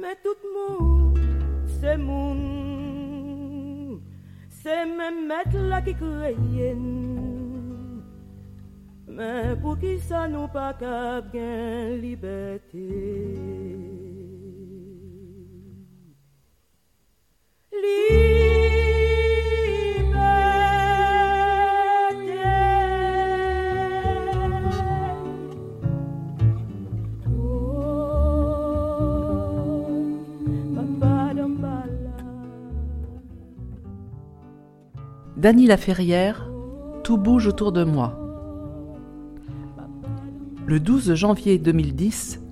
Mais 0.00 0.16
tout 0.22 0.36
monde, 0.54 1.18
c'est 1.80 1.96
moun, 1.96 4.00
c'est 4.48 4.86
même 4.86 5.26
mettre 5.26 5.56
là 5.56 5.82
qui 5.82 5.94
créent. 5.94 6.76
Mais 9.08 9.56
pour 9.62 9.78
qui 9.78 9.98
ça 10.00 10.28
nous 10.28 10.48
pas 10.48 10.74
cap 10.74 11.32
liberté? 11.32 13.16
Dany 35.46 35.68
Laferrière, 35.68 36.50
Tout 37.04 37.18
bouge 37.18 37.46
autour 37.46 37.70
de 37.70 37.84
moi. 37.84 38.18
Le 40.66 40.80
12 40.80 41.14
janvier 41.14 41.56
2010, 41.58 42.42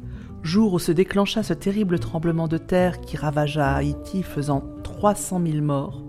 jour 0.45 0.75
où 0.75 0.78
se 0.78 0.92
déclencha 0.92 1.42
ce 1.42 1.55
terrible 1.55 1.98
tremblement 1.98 2.47
de 2.47 2.56
terre 2.56 3.01
qui 3.01 3.17
ravagea 3.17 3.75
Haïti 3.75 4.23
faisant 4.23 4.62
300 4.84 5.42
000 5.45 5.64
morts, 5.64 6.05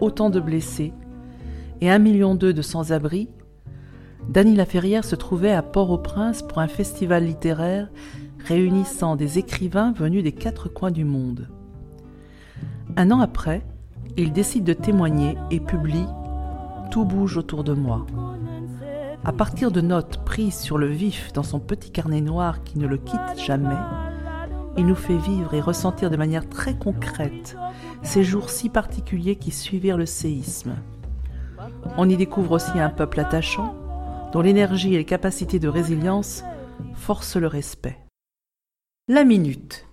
autant 0.00 0.30
de 0.30 0.40
blessés 0.40 0.94
et 1.82 1.88
1,2 1.88 1.98
million 2.00 2.34
de 2.34 2.62
sans-abri, 2.62 3.28
Dany 4.30 4.54
Laferrière 4.54 5.04
se 5.04 5.16
trouvait 5.16 5.52
à 5.52 5.60
Port-au-Prince 5.60 6.40
pour 6.40 6.60
un 6.60 6.68
festival 6.68 7.26
littéraire 7.26 7.90
réunissant 8.46 9.16
des 9.16 9.38
écrivains 9.38 9.92
venus 9.92 10.24
des 10.24 10.32
quatre 10.32 10.70
coins 10.70 10.90
du 10.90 11.04
monde. 11.04 11.50
Un 12.96 13.10
an 13.10 13.20
après, 13.20 13.62
il 14.16 14.32
décide 14.32 14.64
de 14.64 14.72
témoigner 14.72 15.36
et 15.50 15.60
publie 15.60 16.06
Tout 16.90 17.04
bouge 17.04 17.36
autour 17.36 17.64
de 17.64 17.72
moi. 17.72 18.06
À 19.24 19.32
partir 19.32 19.70
de 19.70 19.80
notes 19.80 20.24
prises 20.24 20.58
sur 20.58 20.78
le 20.78 20.86
vif 20.86 21.32
dans 21.32 21.42
son 21.42 21.60
petit 21.60 21.90
carnet 21.90 22.20
noir 22.20 22.62
qui 22.62 22.78
ne 22.78 22.86
le 22.86 22.98
quitte 22.98 23.38
jamais, 23.38 23.78
il 24.76 24.86
nous 24.86 24.94
fait 24.94 25.16
vivre 25.16 25.54
et 25.54 25.60
ressentir 25.60 26.10
de 26.10 26.16
manière 26.16 26.48
très 26.48 26.76
concrète 26.76 27.56
ces 28.02 28.22
jours 28.22 28.50
si 28.50 28.68
particuliers 28.68 29.36
qui 29.36 29.50
suivirent 29.50 29.96
le 29.96 30.06
séisme. 30.06 30.76
On 31.96 32.08
y 32.08 32.16
découvre 32.16 32.52
aussi 32.52 32.78
un 32.78 32.90
peuple 32.90 33.20
attachant, 33.20 33.74
dont 34.32 34.42
l'énergie 34.42 34.94
et 34.94 34.98
les 34.98 35.04
capacités 35.04 35.58
de 35.58 35.68
résilience 35.68 36.44
forcent 36.94 37.36
le 37.36 37.46
respect. 37.46 37.98
La 39.08 39.24
minute. 39.24 39.86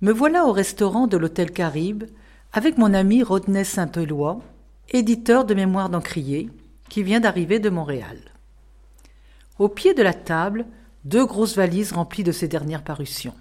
Me 0.00 0.12
voilà 0.12 0.46
au 0.46 0.52
restaurant 0.52 1.06
de 1.06 1.16
l'hôtel 1.16 1.50
Caribe 1.50 2.04
avec 2.52 2.78
mon 2.78 2.94
ami 2.94 3.22
Rodney 3.22 3.64
Saint-Éloi, 3.64 4.40
éditeur 4.90 5.44
de 5.44 5.54
Mémoire 5.54 5.88
d'Encrier, 5.88 6.50
qui 6.88 7.02
vient 7.02 7.20
d'arriver 7.20 7.58
de 7.58 7.70
Montréal. 7.70 8.18
Au 9.58 9.68
pied 9.68 9.94
de 9.94 10.02
la 10.02 10.14
table, 10.14 10.66
deux 11.04 11.24
grosses 11.24 11.56
valises 11.56 11.92
remplies 11.92 12.24
de 12.24 12.32
ses 12.32 12.48
dernières 12.48 12.84
parutions. 12.84 13.34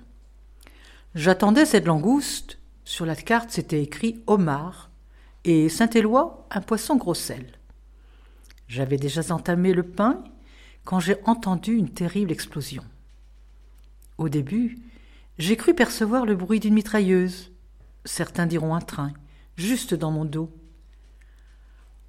J'attendais 1.16 1.66
cette 1.66 1.86
langouste. 1.86 2.59
Sur 2.86 3.06
la 3.06 3.16
carte, 3.16 3.52
c'était 3.52 3.82
écrit 3.82 4.22
homard 4.28 4.90
et 5.46 5.70
Saint-Éloi, 5.70 6.48
un 6.52 6.62
poisson 6.62 6.98
gros 6.98 7.14
sel. 7.14 7.46
J'avais 8.68 8.98
déjà 8.98 9.22
entamé 9.34 9.74
le 9.74 9.84
pain 9.84 10.24
quand 10.84 11.00
j'ai 11.00 11.18
entendu 11.26 11.76
une 11.76 11.90
terrible 11.90 12.32
explosion. 12.32 12.84
Au 14.18 14.30
début, 14.30 14.78
j'ai 15.38 15.56
cru 15.56 15.74
percevoir 15.74 16.26
le 16.26 16.36
bruit 16.36 16.59
d'une 16.59 16.74
mitrailleuse 16.74 17.53
certains 18.06 18.46
diront 18.46 18.76
un 18.76 18.82
train, 18.82 19.14
juste 19.56 19.94
dans 19.94 20.12
mon 20.12 20.26
dos. 20.26 20.52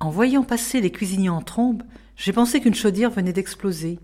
En 0.01 0.11
voyant 0.11 0.43
passer 0.43 0.81
les 0.81 0.91
cuisiniers 0.91 1.31
en 1.31 1.43
trombe, 1.43 1.83
j'ai 2.17 2.33
pensé 2.33 2.61
qu'une 2.61 2.75
chaudière 2.75 3.11
venait 3.11 3.33
d'exploser. 3.33 3.99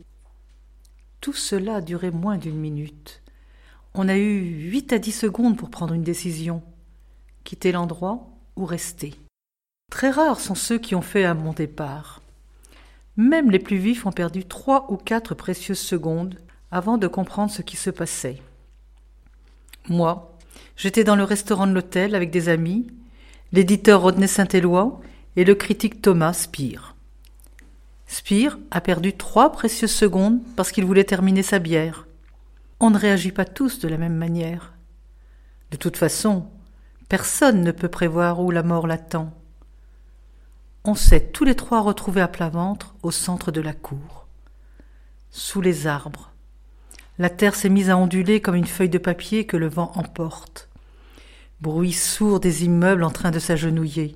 Tout 1.21 1.33
cela 1.33 1.77
a 1.77 1.81
duré 1.81 2.11
moins 2.11 2.39
d'une 2.39 2.59
minute. 2.59 3.23
On 3.95 4.09
a 4.09 4.17
eu 4.17 4.41
huit 4.71 4.93
à 4.93 4.99
dix 4.99 5.13
secondes 5.13 5.57
pour 5.57 5.71
prendre 5.71 5.95
une 5.95 6.05
décision 6.05 6.63
quitter 7.43 7.73
l'endroit 7.73 8.29
ou 8.57 8.65
rester. 8.65 9.15
Très 9.91 10.11
rares 10.11 10.41
sont 10.41 10.55
ceux 10.55 10.79
qui 10.79 10.95
ont 10.95 11.03
fait 11.03 11.25
un 11.25 11.35
bon 11.35 11.53
départ. 11.53 12.23
Même 13.17 13.51
les 13.51 13.59
plus 13.59 13.79
vifs 13.79 14.07
ont 14.07 14.13
perdu 14.13 14.45
trois 14.45 14.93
ou 14.93 14.97
quatre 14.97 15.35
précieuses 15.35 15.81
secondes 15.81 16.39
avant 16.71 16.99
de 16.99 17.09
comprendre 17.09 17.51
ce 17.51 17.63
qui 17.63 17.77
se 17.77 17.91
passait. 17.91 18.41
Moi, 19.89 20.31
J'étais 20.77 21.05
dans 21.05 21.17
le 21.17 21.25
restaurant 21.25 21.67
de 21.67 21.73
l'hôtel 21.73 22.15
avec 22.15 22.31
des 22.31 22.49
amis, 22.49 22.87
l'éditeur 23.53 24.01
Rodney 24.03 24.27
Saint-Éloi 24.27 25.01
et 25.37 25.45
le 25.45 25.55
critique 25.55 26.03
Thomas 26.03 26.33
Spire. 26.33 26.95
Spire 28.07 28.59
a 28.71 28.81
perdu 28.81 29.17
trois 29.17 29.53
précieuses 29.53 29.93
secondes 29.93 30.41
parce 30.57 30.73
qu'il 30.73 30.85
voulait 30.85 31.05
terminer 31.05 31.43
sa 31.43 31.59
bière. 31.59 32.07
On 32.81 32.91
ne 32.91 32.99
réagit 32.99 33.33
pas 33.33 33.45
tous 33.45 33.79
de 33.79 33.89
la 33.89 33.99
même 33.99 34.17
manière. 34.17 34.75
De 35.71 35.77
toute 35.77 35.97
façon, 35.97 36.47
personne 37.09 37.63
ne 37.63 37.71
peut 37.71 37.89
prévoir 37.89 38.41
où 38.41 38.51
la 38.51 38.63
mort 38.63 38.87
l'attend. 38.87 39.33
On 40.85 40.95
s'est 40.95 41.29
tous 41.31 41.45
les 41.45 41.55
trois 41.55 41.81
retrouvés 41.81 42.23
à 42.23 42.29
plat 42.29 42.49
ventre 42.49 42.95
au 43.03 43.11
centre 43.11 43.53
de 43.53 43.61
la 43.61 43.75
cour, 43.75 44.27
sous 45.31 45.61
les 45.61 45.87
arbres. 45.87 46.33
La 47.19 47.31
terre 47.31 47.55
s'est 47.55 47.69
mise 47.69 47.91
à 47.91 47.97
onduler 47.97 48.41
comme 48.41 48.55
une 48.55 48.67
feuille 48.67 48.89
de 48.89 48.99
papier 48.99 49.47
que 49.47 49.57
le 49.59 49.69
vent 49.69 49.93
emporte 49.95 50.71
bruit 51.61 51.93
sourd 51.93 52.41
des 52.41 52.65
immeubles 52.65 53.05
en 53.05 53.11
train 53.11 53.31
de 53.31 53.39
s'agenouiller. 53.39 54.15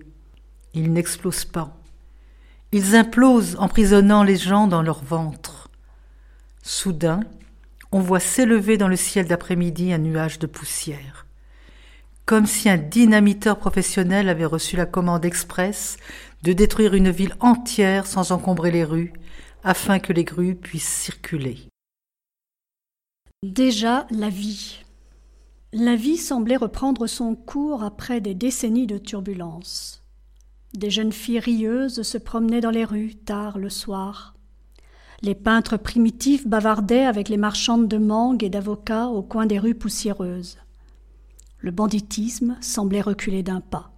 Ils 0.75 0.93
n'explosent 0.93 1.44
pas. 1.44 1.76
Ils 2.73 2.97
implosent, 2.97 3.56
emprisonnant 3.59 4.25
les 4.25 4.37
gens 4.37 4.67
dans 4.67 4.82
leur 4.82 5.03
ventre. 5.03 5.71
Soudain, 6.62 7.21
on 7.93 8.00
voit 8.00 8.21
s'élever 8.21 8.76
dans 8.76 8.88
le 8.88 8.97
ciel 8.97 9.26
d'après-midi 9.26 9.93
un 9.93 9.99
nuage 9.99 10.41
de 10.41 10.49
poussière. 10.49 11.26
Comme 12.26 12.47
si 12.47 12.69
un 12.69 12.79
dynamiteur 12.79 13.59
professionnel 13.59 14.29
avait 14.29 14.44
reçu 14.44 14.76
la 14.76 14.87
commande 14.87 15.25
express 15.25 15.97
de 16.43 16.53
détruire 16.53 16.94
une 16.94 17.11
ville 17.11 17.37
entière 17.41 18.06
sans 18.06 18.32
encombrer 18.32 18.71
les 18.71 18.85
rues, 18.85 19.12
afin 19.62 19.99
que 19.99 20.12
les 20.12 20.25
grues 20.25 20.56
puissent 20.56 20.88
circuler. 20.88 21.69
Déjà 23.44 24.06
la 24.11 24.29
vie. 24.29 24.85
La 25.73 25.97
vie 25.97 26.17
semblait 26.17 26.56
reprendre 26.56 27.06
son 27.06 27.35
cours 27.35 27.82
après 27.82 28.21
des 28.21 28.35
décennies 28.35 28.87
de 28.87 28.99
turbulences. 28.99 30.04
Des 30.75 30.91
jeunes 30.91 31.12
filles 31.12 31.38
rieuses 31.38 32.03
se 32.03 32.19
promenaient 32.19 32.61
dans 32.61 32.71
les 32.71 32.85
rues 32.85 33.15
tard 33.15 33.59
le 33.59 33.71
soir. 33.71 34.35
Les 35.23 35.37
peintres 35.37 35.76
primitifs 35.76 36.49
bavardaient 36.49 37.05
avec 37.05 37.29
les 37.29 37.37
marchandes 37.37 37.87
de 37.87 37.97
mangue 37.97 38.43
et 38.43 38.50
d'avocats 38.50 39.06
au 39.06 39.23
coin 39.23 39.47
des 39.47 39.61
rues 39.61 39.76
poussiéreuses. 39.76 40.59
Le 41.59 41.71
banditisme 41.71 42.56
semblait 42.61 43.00
reculer 43.00 43.44
d'un 43.44 43.61
pas. 43.61 43.93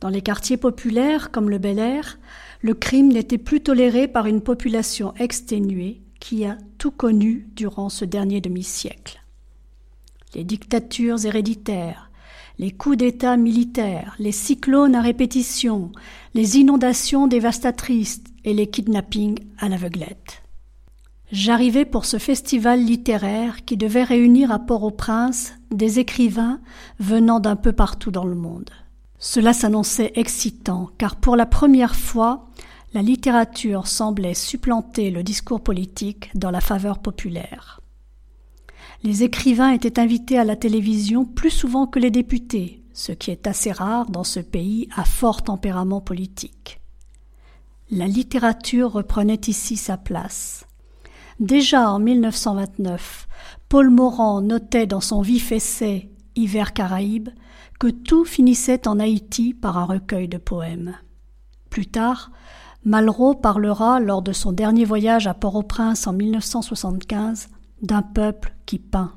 Dans 0.00 0.08
les 0.08 0.22
quartiers 0.22 0.56
populaires 0.56 1.30
comme 1.30 1.50
le 1.50 1.58
Bel 1.58 1.78
Air, 1.78 2.18
le 2.62 2.72
crime 2.72 3.12
n'était 3.12 3.38
plus 3.38 3.60
toléré 3.60 4.08
par 4.08 4.26
une 4.26 4.40
population 4.40 5.14
exténuée 5.16 6.00
qui 6.20 6.46
a 6.46 6.56
tout 6.78 6.90
connu 6.90 7.48
durant 7.54 7.90
ce 7.90 8.06
dernier 8.06 8.40
demi-siècle. 8.40 9.22
Les 10.34 10.42
dictatures 10.42 11.26
héréditaires, 11.26 12.10
les 12.58 12.70
coups 12.70 12.96
d'État 12.96 13.36
militaires, 13.36 14.14
les 14.18 14.32
cyclones 14.32 14.94
à 14.94 15.00
répétition, 15.00 15.90
les 16.34 16.58
inondations 16.58 17.26
dévastatrices 17.26 18.22
et 18.44 18.54
les 18.54 18.68
kidnappings 18.68 19.38
à 19.58 19.68
l'aveuglette. 19.68 20.42
J'arrivais 21.32 21.84
pour 21.84 22.04
ce 22.04 22.18
festival 22.18 22.80
littéraire 22.80 23.64
qui 23.64 23.76
devait 23.76 24.04
réunir 24.04 24.52
à 24.52 24.60
Port-au-Prince 24.60 25.54
des 25.72 25.98
écrivains 25.98 26.60
venant 27.00 27.40
d'un 27.40 27.56
peu 27.56 27.72
partout 27.72 28.12
dans 28.12 28.24
le 28.24 28.36
monde. 28.36 28.70
Cela 29.18 29.52
s'annonçait 29.52 30.12
excitant, 30.14 30.90
car 30.98 31.16
pour 31.16 31.34
la 31.34 31.46
première 31.46 31.96
fois, 31.96 32.50
la 32.92 33.02
littérature 33.02 33.88
semblait 33.88 34.34
supplanter 34.34 35.10
le 35.10 35.24
discours 35.24 35.62
politique 35.62 36.30
dans 36.36 36.52
la 36.52 36.60
faveur 36.60 37.00
populaire. 37.00 37.80
Les 39.04 39.22
écrivains 39.22 39.72
étaient 39.72 40.00
invités 40.00 40.38
à 40.38 40.44
la 40.44 40.56
télévision 40.56 41.26
plus 41.26 41.50
souvent 41.50 41.86
que 41.86 41.98
les 41.98 42.10
députés, 42.10 42.82
ce 42.94 43.12
qui 43.12 43.30
est 43.30 43.46
assez 43.46 43.70
rare 43.70 44.08
dans 44.08 44.24
ce 44.24 44.40
pays 44.40 44.88
à 44.96 45.04
fort 45.04 45.42
tempérament 45.42 46.00
politique. 46.00 46.80
La 47.90 48.06
littérature 48.06 48.92
reprenait 48.92 49.42
ici 49.46 49.76
sa 49.76 49.98
place. 49.98 50.66
Déjà 51.38 51.90
en 51.90 51.98
1929, 51.98 53.28
Paul 53.68 53.90
Morand 53.90 54.40
notait 54.40 54.86
dans 54.86 55.02
son 55.02 55.20
vif 55.20 55.52
essai 55.52 56.10
Hiver 56.34 56.72
Caraïbes 56.72 57.28
que 57.78 57.88
tout 57.88 58.24
finissait 58.24 58.88
en 58.88 58.98
Haïti 58.98 59.52
par 59.52 59.76
un 59.76 59.84
recueil 59.84 60.28
de 60.28 60.38
poèmes. 60.38 60.96
Plus 61.68 61.88
tard, 61.88 62.30
Malraux 62.86 63.34
parlera 63.34 64.00
lors 64.00 64.22
de 64.22 64.32
son 64.32 64.52
dernier 64.52 64.86
voyage 64.86 65.26
à 65.26 65.34
Port-au-Prince 65.34 66.06
en 66.06 66.14
1975 66.14 67.48
d'un 67.84 68.02
peuple 68.02 68.54
qui 68.66 68.78
peint. 68.78 69.12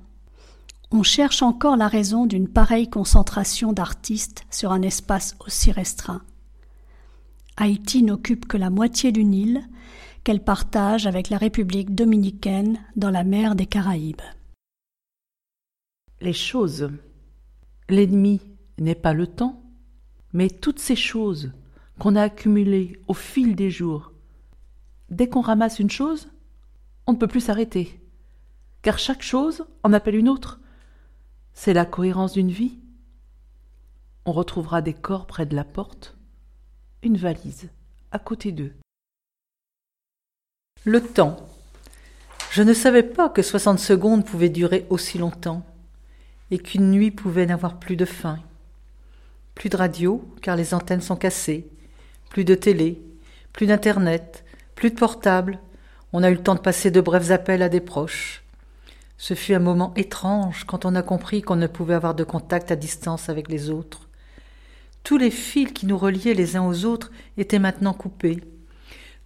On 0.92 1.04
cherche 1.04 1.42
encore 1.42 1.76
la 1.76 1.88
raison 1.88 2.26
d'une 2.26 2.48
pareille 2.48 2.90
concentration 2.90 3.74
d'artistes 3.74 4.46
sur 4.52 4.72
un 4.72 4.82
espace 4.82 5.36
aussi 5.46 5.72
restreint. 5.72 6.22
Haïti 7.58 8.04
n'occupe 8.04 8.48
que 8.48 8.58
la 8.58 8.70
moitié 8.70 9.12
d'une 9.12 9.34
île 9.34 9.64
qu'elle 10.24 10.44
partage 10.44 11.08
avec 11.08 11.30
la 11.30 11.38
République 11.38 11.96
dominicaine 11.96 12.80
dans 12.96 13.10
la 13.10 13.24
mer 13.24 13.56
des 13.56 13.66
Caraïbes. 13.66 14.22
Les 16.22 16.34
choses. 16.34 16.90
L'ennemi 17.90 18.42
n'est 18.78 18.96
pas 18.96 19.14
le 19.14 19.28
temps, 19.28 19.62
mais 20.34 20.50
toutes 20.50 20.80
ces 20.80 20.96
choses 20.96 21.52
qu'on 22.00 22.16
a 22.16 22.24
accumulées 22.24 23.00
au 23.08 23.14
fil 23.14 23.56
des 23.56 23.70
jours. 23.70 24.12
Dès 25.10 25.30
qu'on 25.30 25.42
ramasse 25.42 25.80
une 25.80 25.90
chose, 25.90 26.30
on 27.08 27.14
ne 27.14 27.18
peut 27.18 27.28
plus 27.28 27.42
s'arrêter, 27.42 28.00
car 28.82 29.00
chaque 29.00 29.22
chose 29.22 29.66
en 29.84 29.94
appelle 29.94 30.16
une 30.16 30.30
autre. 30.30 30.60
C'est 31.54 31.74
la 31.74 31.86
cohérence 31.86 32.34
d'une 32.34 32.52
vie. 32.52 32.80
On 34.26 34.32
retrouvera 34.32 34.82
des 34.82 34.94
corps 34.94 35.26
près 35.26 35.46
de 35.46 35.56
la 35.56 35.64
porte, 35.64 36.18
une 37.02 37.18
valise 37.18 37.70
à 38.12 38.20
côté 38.20 38.52
d'eux. 38.52 38.74
Le 40.84 41.02
temps. 41.02 41.38
Je 42.52 42.64
ne 42.64 42.74
savais 42.74 43.04
pas 43.04 43.30
que 43.30 43.42
soixante 43.42 43.80
secondes 43.80 44.26
pouvaient 44.26 44.50
durer 44.50 44.86
aussi 44.90 45.18
longtemps, 45.18 45.66
et 46.52 46.60
qu'une 46.60 46.92
nuit 46.92 47.12
pouvait 47.12 47.46
n'avoir 47.46 47.80
plus 47.80 47.96
de 47.96 48.06
fin. 48.06 48.40
Plus 49.54 49.70
de 49.70 49.78
radio, 49.78 50.24
car 50.42 50.56
les 50.56 50.74
antennes 50.74 51.02
sont 51.02 51.16
cassées, 51.16 51.70
plus 52.30 52.46
de 52.46 52.56
télé, 52.56 53.02
plus 53.54 53.68
d'internet, 53.68 54.46
plus 54.76 54.92
de 54.92 54.96
portable. 54.96 55.60
On 56.14 56.24
a 56.24 56.30
eu 56.30 56.36
le 56.36 56.44
temps 56.44 56.56
de 56.56 56.60
passer 56.60 56.92
de 56.92 57.02
brefs 57.02 57.32
appels 57.32 57.64
à 57.64 57.70
des 57.70 57.82
proches. 57.82 58.44
Ce 59.18 59.34
fut 59.34 59.54
un 59.54 59.60
moment 59.60 59.94
étrange 59.96 60.64
quand 60.66 60.86
on 60.86 60.96
a 60.96 61.02
compris 61.02 61.42
qu'on 61.42 61.56
ne 61.56 61.68
pouvait 61.68 61.96
avoir 61.96 62.14
de 62.14 62.24
contact 62.24 62.72
à 62.72 62.76
distance 62.76 63.30
avec 63.30 63.50
les 63.50 63.70
autres. 63.70 64.10
Tous 65.04 65.18
les 65.18 65.32
fils 65.32 65.72
qui 65.72 65.86
nous 65.86 65.98
reliaient 65.98 66.34
les 66.34 66.56
uns 66.56 66.68
aux 66.68 66.86
autres 66.86 67.12
étaient 67.38 67.60
maintenant 67.60 67.94
coupés. 67.94 68.44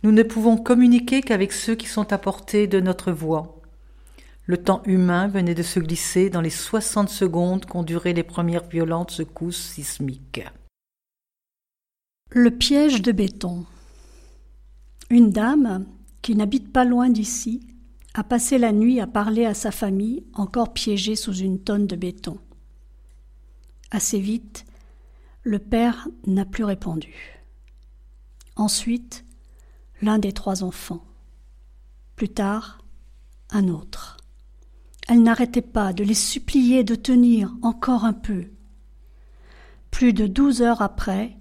Nous 0.03 0.11
ne 0.11 0.23
pouvons 0.23 0.57
communiquer 0.57 1.21
qu'avec 1.21 1.51
ceux 1.51 1.75
qui 1.75 1.87
sont 1.87 2.13
à 2.13 2.17
portée 2.17 2.67
de 2.67 2.79
notre 2.79 3.11
voix. 3.11 3.59
Le 4.45 4.57
temps 4.57 4.81
humain 4.85 5.27
venait 5.27 5.55
de 5.55 5.63
se 5.63 5.79
glisser 5.79 6.29
dans 6.29 6.41
les 6.41 6.49
soixante 6.49 7.09
secondes 7.09 7.65
qu'ont 7.65 7.83
duré 7.83 8.13
les 8.13 8.23
premières 8.23 8.67
violentes 8.67 9.11
secousses 9.11 9.61
sismiques. 9.61 10.43
Le 12.29 12.49
piège 12.49 13.01
de 13.01 13.11
béton. 13.11 13.65
Une 15.09 15.31
dame, 15.31 15.85
qui 16.21 16.35
n'habite 16.35 16.71
pas 16.71 16.85
loin 16.85 17.09
d'ici, 17.09 17.61
a 18.13 18.23
passé 18.23 18.57
la 18.57 18.71
nuit 18.71 18.99
à 18.99 19.07
parler 19.07 19.45
à 19.45 19.53
sa 19.53 19.71
famille, 19.71 20.25
encore 20.33 20.73
piégée 20.73 21.15
sous 21.15 21.33
une 21.33 21.59
tonne 21.59 21.87
de 21.87 21.95
béton. 21.95 22.37
Assez 23.89 24.19
vite, 24.19 24.65
le 25.43 25.59
père 25.59 26.07
n'a 26.27 26.45
plus 26.45 26.63
répondu. 26.63 27.41
Ensuite, 28.55 29.25
l'un 30.01 30.19
des 30.19 30.33
trois 30.33 30.63
enfants. 30.63 31.03
Plus 32.15 32.29
tard, 32.29 32.79
un 33.49 33.67
autre. 33.69 34.17
Elle 35.07 35.23
n'arrêtait 35.23 35.61
pas 35.61 35.93
de 35.93 36.03
les 36.03 36.13
supplier 36.13 36.83
de 36.83 36.95
tenir 36.95 37.53
encore 37.61 38.05
un 38.05 38.13
peu. 38.13 38.45
Plus 39.89 40.13
de 40.13 40.27
douze 40.27 40.61
heures 40.61 40.81
après, 40.81 41.37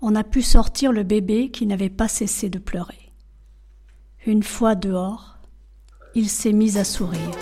on 0.00 0.14
a 0.14 0.24
pu 0.24 0.42
sortir 0.42 0.92
le 0.92 1.02
bébé 1.02 1.50
qui 1.50 1.66
n'avait 1.66 1.90
pas 1.90 2.08
cessé 2.08 2.48
de 2.48 2.58
pleurer. 2.58 3.12
Une 4.26 4.42
fois 4.42 4.74
dehors, 4.74 5.39
il 6.14 6.28
s'est 6.28 6.52
mis 6.52 6.78
à 6.78 6.84
sourire. 6.84 7.36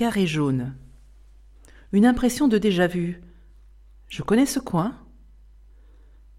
carré 0.00 0.26
jaune. 0.26 0.72
Une 1.92 2.06
impression 2.06 2.46
de 2.46 2.56
déjà-vu. 2.56 3.20
Je 4.06 4.22
connais 4.22 4.46
ce 4.46 4.60
coin. 4.60 4.96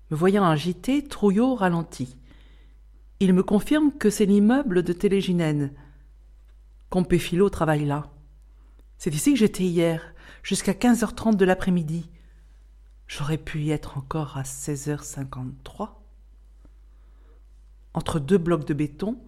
Me 0.10 0.16
voyant 0.16 0.46
agité, 0.46 1.04
Trouillot 1.04 1.56
ralentit. 1.56 2.16
Il 3.20 3.34
me 3.34 3.44
confirme 3.44 3.92
que 3.92 4.10
c'est 4.10 4.26
l'immeuble 4.26 4.82
de 4.82 4.94
Téléginène. 4.94 5.74
Compéphilo 6.90 7.50
travaille 7.50 7.84
là. 7.84 8.12
C'est 8.98 9.14
ici 9.14 9.34
que 9.34 9.40
j'étais 9.40 9.66
hier, 9.66 10.14
jusqu'à 10.42 10.72
15h30 10.72 11.36
de 11.36 11.44
l'après-midi. 11.44 12.10
J'aurais 13.08 13.38
pu 13.38 13.60
y 13.60 13.72
être 13.72 13.98
encore 13.98 14.38
à 14.38 14.44
16h53. 14.44 15.90
Entre 17.94 18.22
deux 18.22 18.38
blocs 18.38 18.66
de 18.66 18.74
béton, 18.74 19.22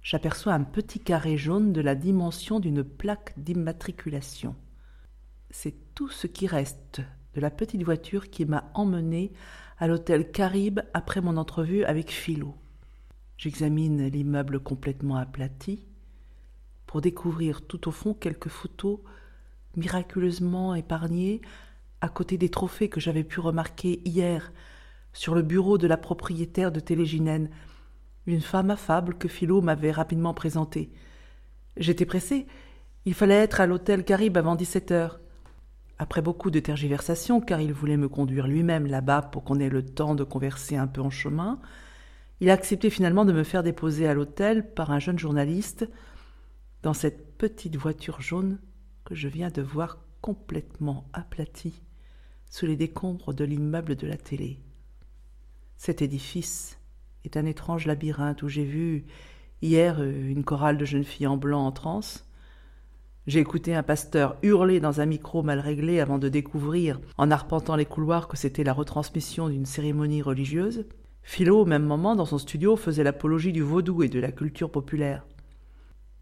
j'aperçois 0.00 0.52
un 0.52 0.62
petit 0.62 1.00
carré 1.00 1.36
jaune 1.36 1.72
de 1.72 1.80
la 1.80 1.96
dimension 1.96 2.60
d'une 2.60 2.84
plaque 2.84 3.34
d'immatriculation. 3.36 4.54
C'est 5.58 5.94
tout 5.94 6.10
ce 6.10 6.26
qui 6.26 6.46
reste 6.46 7.00
de 7.32 7.40
la 7.40 7.48
petite 7.50 7.82
voiture 7.82 8.28
qui 8.28 8.44
m'a 8.44 8.70
emmené 8.74 9.32
à 9.78 9.86
l'hôtel 9.86 10.30
Caribe 10.30 10.80
après 10.92 11.22
mon 11.22 11.38
entrevue 11.38 11.82
avec 11.84 12.10
Philo. 12.10 12.54
J'examine 13.38 14.06
l'immeuble 14.06 14.60
complètement 14.60 15.16
aplati 15.16 15.86
pour 16.84 17.00
découvrir 17.00 17.62
tout 17.62 17.88
au 17.88 17.90
fond 17.90 18.12
quelques 18.12 18.50
photos 18.50 18.98
miraculeusement 19.76 20.74
épargnées 20.74 21.40
à 22.02 22.10
côté 22.10 22.36
des 22.36 22.50
trophées 22.50 22.90
que 22.90 23.00
j'avais 23.00 23.24
pu 23.24 23.40
remarquer 23.40 24.02
hier 24.04 24.52
sur 25.14 25.34
le 25.34 25.40
bureau 25.40 25.78
de 25.78 25.86
la 25.86 25.96
propriétaire 25.96 26.70
de 26.70 26.80
Téléginène 26.80 27.48
une 28.26 28.42
femme 28.42 28.70
affable 28.70 29.14
que 29.14 29.26
Philo 29.26 29.62
m'avait 29.62 29.90
rapidement 29.90 30.34
présentée. 30.34 30.90
J'étais 31.78 32.04
pressé. 32.04 32.46
Il 33.06 33.14
fallait 33.14 33.42
être 33.42 33.62
à 33.62 33.66
l'hôtel 33.66 34.04
Caribe 34.04 34.36
avant 34.36 34.54
dix-sept 34.54 34.90
heures. 34.90 35.18
Après 35.98 36.20
beaucoup 36.20 36.50
de 36.50 36.60
tergiversations, 36.60 37.40
car 37.40 37.60
il 37.60 37.72
voulait 37.72 37.96
me 37.96 38.08
conduire 38.08 38.46
lui-même 38.46 38.86
là-bas 38.86 39.22
pour 39.22 39.44
qu'on 39.44 39.60
ait 39.60 39.70
le 39.70 39.84
temps 39.84 40.14
de 40.14 40.24
converser 40.24 40.76
un 40.76 40.86
peu 40.86 41.00
en 41.00 41.10
chemin, 41.10 41.58
il 42.40 42.50
a 42.50 42.52
accepté 42.52 42.90
finalement 42.90 43.24
de 43.24 43.32
me 43.32 43.44
faire 43.44 43.62
déposer 43.62 44.06
à 44.06 44.12
l'hôtel 44.12 44.74
par 44.74 44.90
un 44.90 44.98
jeune 44.98 45.18
journaliste 45.18 45.88
dans 46.82 46.92
cette 46.92 47.38
petite 47.38 47.76
voiture 47.76 48.20
jaune 48.20 48.58
que 49.04 49.14
je 49.14 49.28
viens 49.28 49.50
de 49.50 49.62
voir 49.62 49.98
complètement 50.20 51.08
aplati 51.14 51.82
sous 52.50 52.66
les 52.66 52.76
décombres 52.76 53.32
de 53.32 53.44
l'immeuble 53.44 53.96
de 53.96 54.06
la 54.06 54.18
télé. 54.18 54.60
Cet 55.78 56.02
édifice 56.02 56.78
est 57.24 57.36
un 57.36 57.46
étrange 57.46 57.86
labyrinthe 57.86 58.42
où 58.42 58.48
j'ai 58.48 58.64
vu 58.64 59.06
hier 59.62 60.02
une 60.02 60.44
chorale 60.44 60.76
de 60.76 60.84
jeunes 60.84 61.04
filles 61.04 61.26
en 61.26 61.36
blanc 61.36 61.64
en 61.64 61.72
transe, 61.72 62.25
j'ai 63.26 63.40
écouté 63.40 63.74
un 63.74 63.82
pasteur 63.82 64.36
hurler 64.42 64.78
dans 64.78 65.00
un 65.00 65.06
micro 65.06 65.42
mal 65.42 65.58
réglé 65.58 65.98
avant 65.98 66.18
de 66.18 66.28
découvrir, 66.28 67.00
en 67.18 67.32
arpentant 67.32 67.74
les 67.74 67.84
couloirs, 67.84 68.28
que 68.28 68.36
c'était 68.36 68.62
la 68.62 68.72
retransmission 68.72 69.48
d'une 69.48 69.66
cérémonie 69.66 70.22
religieuse. 70.22 70.84
Philo, 71.22 71.62
au 71.62 71.64
même 71.64 71.84
moment, 71.84 72.14
dans 72.14 72.24
son 72.24 72.38
studio, 72.38 72.76
faisait 72.76 73.02
l'apologie 73.02 73.52
du 73.52 73.62
vaudou 73.62 74.04
et 74.04 74.08
de 74.08 74.20
la 74.20 74.30
culture 74.30 74.70
populaire. 74.70 75.26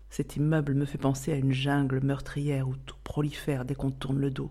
Cet 0.08 0.37
immeuble 0.37 0.73
me 0.73 0.87
fait 0.87 0.96
penser 0.96 1.32
à 1.32 1.37
une 1.37 1.52
jungle 1.52 2.00
meurtrière 2.02 2.68
où 2.68 2.76
tout 2.87 2.96
prolifère 3.04 3.66
dès 3.66 3.75
qu'on 3.75 3.90
tourne 3.90 4.18
le 4.18 4.30
dos. 4.30 4.50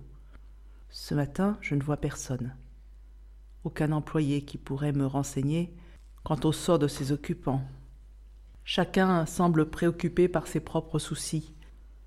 Ce 0.90 1.16
matin, 1.16 1.58
je 1.62 1.74
ne 1.74 1.82
vois 1.82 1.98
personne. 1.98 2.54
Aucun 3.64 3.94
employé 3.94 4.44
qui 4.44 4.60
pourrait 4.60 4.92
me 4.92 5.08
renseigner 5.08 5.74
quant 6.24 6.40
au 6.44 6.52
sort 6.52 6.78
de 6.78 6.88
ses 6.88 7.12
occupants. 7.12 7.64
Chacun 8.64 9.26
semble 9.26 9.70
préoccupé 9.70 10.28
par 10.28 10.46
ses 10.46 10.60
propres 10.60 11.00
soucis, 11.00 11.53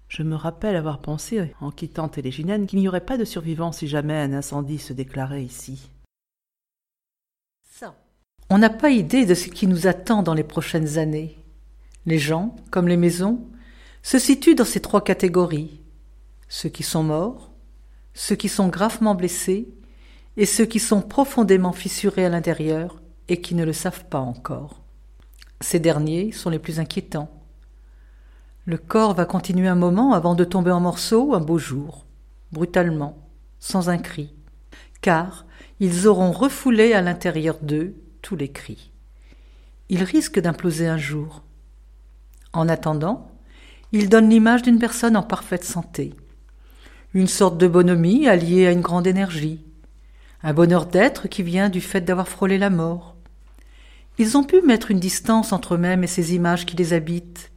je 0.09 0.23
me 0.23 0.37
rappelle 0.37 0.77
avoir 0.77 1.01
pensé, 1.01 1.53
en 1.61 1.71
quittant 1.71 2.09
Téléginène, 2.09 2.67
qu'il 2.67 2.79
n'y 2.79 2.89
aurait 2.89 3.01
pas 3.01 3.19
de 3.19 3.25
survivants 3.25 3.73
si 3.73 3.89
jamais 3.89 4.15
un 4.15 4.33
incendie 4.33 4.79
se 4.79 4.93
déclarait 4.93 5.45
ici. 5.45 5.91
On 8.49 8.59
n'a 8.59 8.71
pas 8.71 8.91
idée 8.91 9.27
de 9.27 9.35
ce 9.35 9.49
qui 9.49 9.67
nous 9.67 9.89
attend 9.89 10.23
dans 10.23 10.35
les 10.35 10.45
prochaines 10.45 10.99
années. 10.99 11.37
Les 12.07 12.19
gens, 12.19 12.55
comme 12.71 12.87
les 12.87 12.97
maisons, 12.97 13.45
se 14.03 14.21
situent 14.21 14.55
dans 14.55 14.65
ces 14.65 14.79
trois 14.79 15.03
catégories. 15.03 15.81
Ceux 16.49 16.69
qui 16.69 16.85
sont 16.85 17.03
morts, 17.03 17.51
ceux 18.15 18.37
qui 18.37 18.49
sont 18.49 18.69
gravement 18.69 19.17
blessés, 19.17 19.69
et 20.37 20.47
ceux 20.47 20.67
qui 20.67 20.79
sont 20.79 21.03
profondément 21.03 21.73
fissurés 21.73 22.25
à 22.25 22.29
l'intérieur 22.29 23.03
et 23.29 23.41
qui 23.41 23.57
ne 23.57 23.65
le 23.65 23.73
savent 23.73 24.05
pas 24.05 24.21
encore. 24.21 24.83
Ces 25.61 25.81
derniers 25.81 26.31
sont 26.31 26.51
les 26.51 26.59
plus 26.59 26.79
inquiétants. 26.79 27.31
Le 28.69 28.79
corps 28.79 29.15
va 29.15 29.27
continuer 29.27 29.69
un 29.69 29.77
moment 29.77 30.13
avant 30.13 30.35
de 30.35 30.43
tomber 30.43 30.73
en 30.73 30.81
morceaux 30.81 31.35
un 31.35 31.41
beau 31.41 31.57
jour, 31.57 32.05
brutalement, 32.51 33.17
sans 33.61 33.91
un 33.91 33.99
cri, 33.99 34.35
car 35.01 35.47
ils 35.79 36.09
auront 36.09 36.33
refoulé 36.33 36.93
à 36.93 37.01
l'intérieur 37.01 37.59
d'eux 37.63 37.95
tous 38.23 38.35
les 38.35 38.49
cris. 38.49 38.91
Ils 39.89 40.03
risquent 40.03 40.41
d'imploser 40.41 40.89
un 40.89 40.99
jour. 40.99 41.45
En 42.53 42.69
attendant, 42.69 43.31
ils 43.93 44.09
donnent 44.09 44.31
l'image 44.31 44.63
d'une 44.63 44.81
personne 44.81 45.17
en 45.17 45.23
parfaite 45.23 45.65
santé, 45.65 46.13
une 47.15 47.29
sorte 47.29 47.59
de 47.59 47.69
bonhomie 47.69 48.27
alliée 48.27 48.67
à 48.67 48.73
une 48.73 48.81
grande 48.81 49.07
énergie, 49.07 49.65
un 50.43 50.53
bonheur 50.53 50.87
d'être 50.87 51.29
qui 51.29 51.45
vient 51.45 51.69
du 51.69 51.81
fait 51.81 52.01
d'avoir 52.01 52.27
frôlé 52.27 52.59
la 52.59 52.71
mort. 52.71 53.15
Ils 54.19 54.37
ont 54.37 54.43
pu 54.43 54.61
mettre 54.63 54.91
une 54.91 54.99
distance 54.99 55.53
entre 55.53 55.75
eux-mêmes 55.75 56.03
et 56.03 56.09
ces 56.09 56.35
images 56.35 56.67
qui 56.67 56.75
les 56.75 56.95
habitent, 56.95 57.53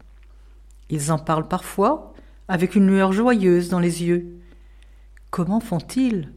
ils 0.89 1.11
en 1.11 1.19
parlent 1.19 1.47
parfois 1.47 2.13
avec 2.47 2.75
une 2.75 2.87
lueur 2.87 3.13
joyeuse 3.13 3.69
dans 3.69 3.79
les 3.79 4.03
yeux. 4.03 4.39
Comment 5.29 5.59
font-ils? 5.59 6.31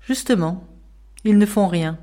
Justement, 0.00 0.64
ils 1.24 1.38
ne 1.38 1.46
font 1.46 1.66
rien. 1.66 1.98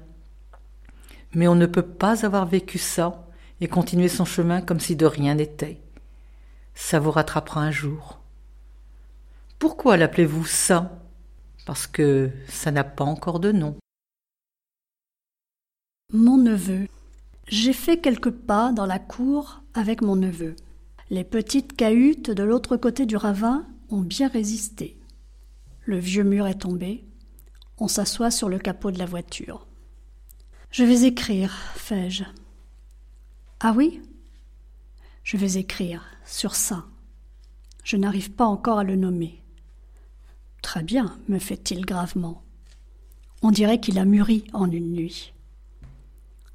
Mais 1.36 1.48
on 1.48 1.56
ne 1.56 1.66
peut 1.66 1.86
pas 1.86 2.26
avoir 2.26 2.46
vécu 2.46 2.78
ça 2.78 3.28
et 3.62 3.68
continuer 3.68 4.10
son 4.10 4.26
chemin 4.26 4.62
comme 4.62 4.80
si 4.80 4.96
de 4.96 5.06
rien 5.06 5.36
n'était. 5.36 5.80
Ça 6.76 7.00
vous 7.00 7.12
rattrapera 7.12 7.62
un 7.62 7.72
jour. 7.72 8.20
Pourquoi 9.60 9.96
l'appelez-vous 9.96 10.46
ça? 10.46 11.00
Parce 11.66 11.88
que 11.88 12.32
ça 12.50 12.72
n'a 12.72 12.84
pas 12.84 13.06
encore 13.06 13.40
de 13.40 13.52
nom. 13.52 13.78
Mon 16.12 16.38
neveu. 16.38 16.88
J'ai 17.48 17.74
fait 17.74 18.00
quelques 18.00 18.32
pas 18.32 18.72
dans 18.72 18.86
la 18.86 19.00
cour 19.00 19.62
avec 19.74 20.02
mon 20.02 20.16
neveu. 20.16 20.56
Les 21.14 21.24
petites 21.24 21.76
cahutes 21.76 22.32
de 22.32 22.42
l'autre 22.42 22.76
côté 22.76 23.06
du 23.06 23.16
ravin 23.16 23.68
ont 23.92 24.02
bien 24.02 24.28
résisté. 24.28 24.98
Le 25.86 26.00
vieux 26.00 26.24
mur 26.24 26.48
est 26.48 26.62
tombé. 26.62 27.06
On 27.78 27.88
s'assoit 27.88 28.32
sur 28.32 28.50
le 28.50 28.58
capot 28.58 28.90
de 28.90 28.98
la 28.98 29.06
voiture. 29.06 29.68
Je 30.72 30.84
vais 30.84 31.04
écrire, 31.04 31.54
fais-je. 31.76 32.24
Ah 33.60 33.74
oui? 33.78 34.02
Je 35.24 35.38
vais 35.38 35.60
écrire 35.60 36.04
sur 36.26 36.56
ça. 36.56 36.86
Je 37.84 37.96
n'arrive 37.96 38.32
pas 38.32 38.48
encore 38.48 38.80
à 38.80 38.84
le 38.84 38.96
nommer. 38.96 39.44
Très 40.64 40.82
bien, 40.82 41.16
me 41.28 41.38
fait-il 41.38 41.86
gravement. 41.86 42.42
On 43.44 43.52
dirait 43.52 43.80
qu'il 43.80 44.00
a 44.00 44.06
mûri 44.06 44.46
en 44.52 44.72
une 44.72 44.94
nuit. 44.94 45.36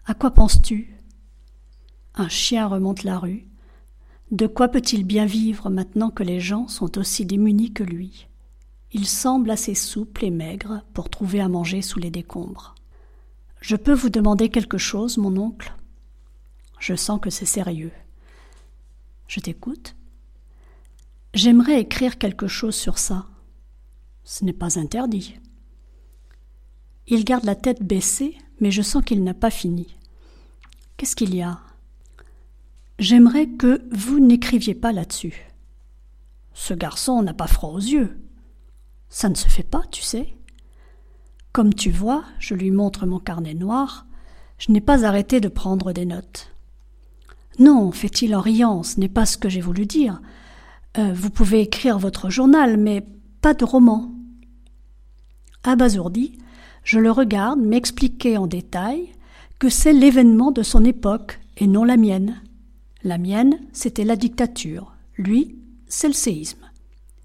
À 0.04 0.14
quoi 0.14 0.32
penses-tu? 0.32 0.96
Un 2.16 2.28
chien 2.28 2.66
remonte 2.66 3.04
la 3.04 3.20
rue, 3.20 3.47
de 4.30 4.46
quoi 4.46 4.68
peut-il 4.68 5.04
bien 5.04 5.24
vivre 5.24 5.70
maintenant 5.70 6.10
que 6.10 6.22
les 6.22 6.38
gens 6.38 6.68
sont 6.68 6.98
aussi 6.98 7.24
démunis 7.24 7.72
que 7.72 7.82
lui? 7.82 8.28
Il 8.92 9.06
semble 9.06 9.50
assez 9.50 9.74
souple 9.74 10.24
et 10.24 10.30
maigre 10.30 10.82
pour 10.92 11.08
trouver 11.08 11.40
à 11.40 11.48
manger 11.48 11.80
sous 11.80 11.98
les 11.98 12.10
décombres. 12.10 12.74
Je 13.60 13.76
peux 13.76 13.92
vous 13.92 14.10
demander 14.10 14.50
quelque 14.50 14.78
chose, 14.78 15.16
mon 15.16 15.36
oncle? 15.36 15.74
Je 16.78 16.94
sens 16.94 17.20
que 17.20 17.30
c'est 17.30 17.46
sérieux. 17.46 17.92
Je 19.26 19.40
t'écoute. 19.40 19.96
J'aimerais 21.34 21.80
écrire 21.80 22.18
quelque 22.18 22.48
chose 22.48 22.74
sur 22.74 22.98
ça. 22.98 23.26
Ce 24.24 24.44
n'est 24.44 24.52
pas 24.52 24.78
interdit. 24.78 25.36
Il 27.06 27.24
garde 27.24 27.44
la 27.44 27.54
tête 27.54 27.82
baissée, 27.82 28.36
mais 28.60 28.70
je 28.70 28.82
sens 28.82 29.02
qu'il 29.02 29.24
n'a 29.24 29.34
pas 29.34 29.50
fini. 29.50 29.96
Qu'est-ce 30.96 31.16
qu'il 31.16 31.34
y 31.34 31.42
a? 31.42 31.60
J'aimerais 32.98 33.46
que 33.46 33.86
vous 33.92 34.18
n'écriviez 34.18 34.74
pas 34.74 34.92
là-dessus. 34.92 35.46
Ce 36.52 36.74
garçon 36.74 37.22
n'a 37.22 37.34
pas 37.34 37.46
froid 37.46 37.70
aux 37.70 37.78
yeux. 37.78 38.18
Ça 39.08 39.28
ne 39.28 39.36
se 39.36 39.48
fait 39.48 39.62
pas, 39.62 39.84
tu 39.92 40.02
sais. 40.02 40.34
Comme 41.52 41.74
tu 41.74 41.90
vois, 41.90 42.24
je 42.40 42.54
lui 42.54 42.72
montre 42.72 43.06
mon 43.06 43.20
carnet 43.20 43.54
noir, 43.54 44.06
je 44.58 44.72
n'ai 44.72 44.80
pas 44.80 45.04
arrêté 45.04 45.40
de 45.40 45.48
prendre 45.48 45.92
des 45.92 46.06
notes. 46.06 46.52
Non, 47.60 47.92
fait-il 47.92 48.34
en 48.34 48.40
riant, 48.40 48.82
ce 48.82 48.98
n'est 48.98 49.08
pas 49.08 49.26
ce 49.26 49.38
que 49.38 49.48
j'ai 49.48 49.60
voulu 49.60 49.86
dire. 49.86 50.20
Euh, 50.98 51.12
vous 51.12 51.30
pouvez 51.30 51.60
écrire 51.60 51.98
votre 51.98 52.30
journal, 52.30 52.76
mais 52.76 53.06
pas 53.40 53.54
de 53.54 53.64
roman. 53.64 54.12
Abasourdi, 55.62 56.38
je 56.82 56.98
le 56.98 57.10
regarde 57.10 57.60
m'expliquer 57.60 58.36
en 58.36 58.48
détail 58.48 59.12
que 59.58 59.68
c'est 59.68 59.92
l'événement 59.92 60.50
de 60.50 60.62
son 60.62 60.84
époque 60.84 61.40
et 61.56 61.66
non 61.66 61.84
la 61.84 61.96
mienne. 61.96 62.40
La 63.04 63.16
mienne, 63.16 63.60
c'était 63.72 64.04
la 64.04 64.16
dictature. 64.16 64.92
Lui, 65.16 65.56
c'est 65.86 66.08
le 66.08 66.14
séisme. 66.14 66.68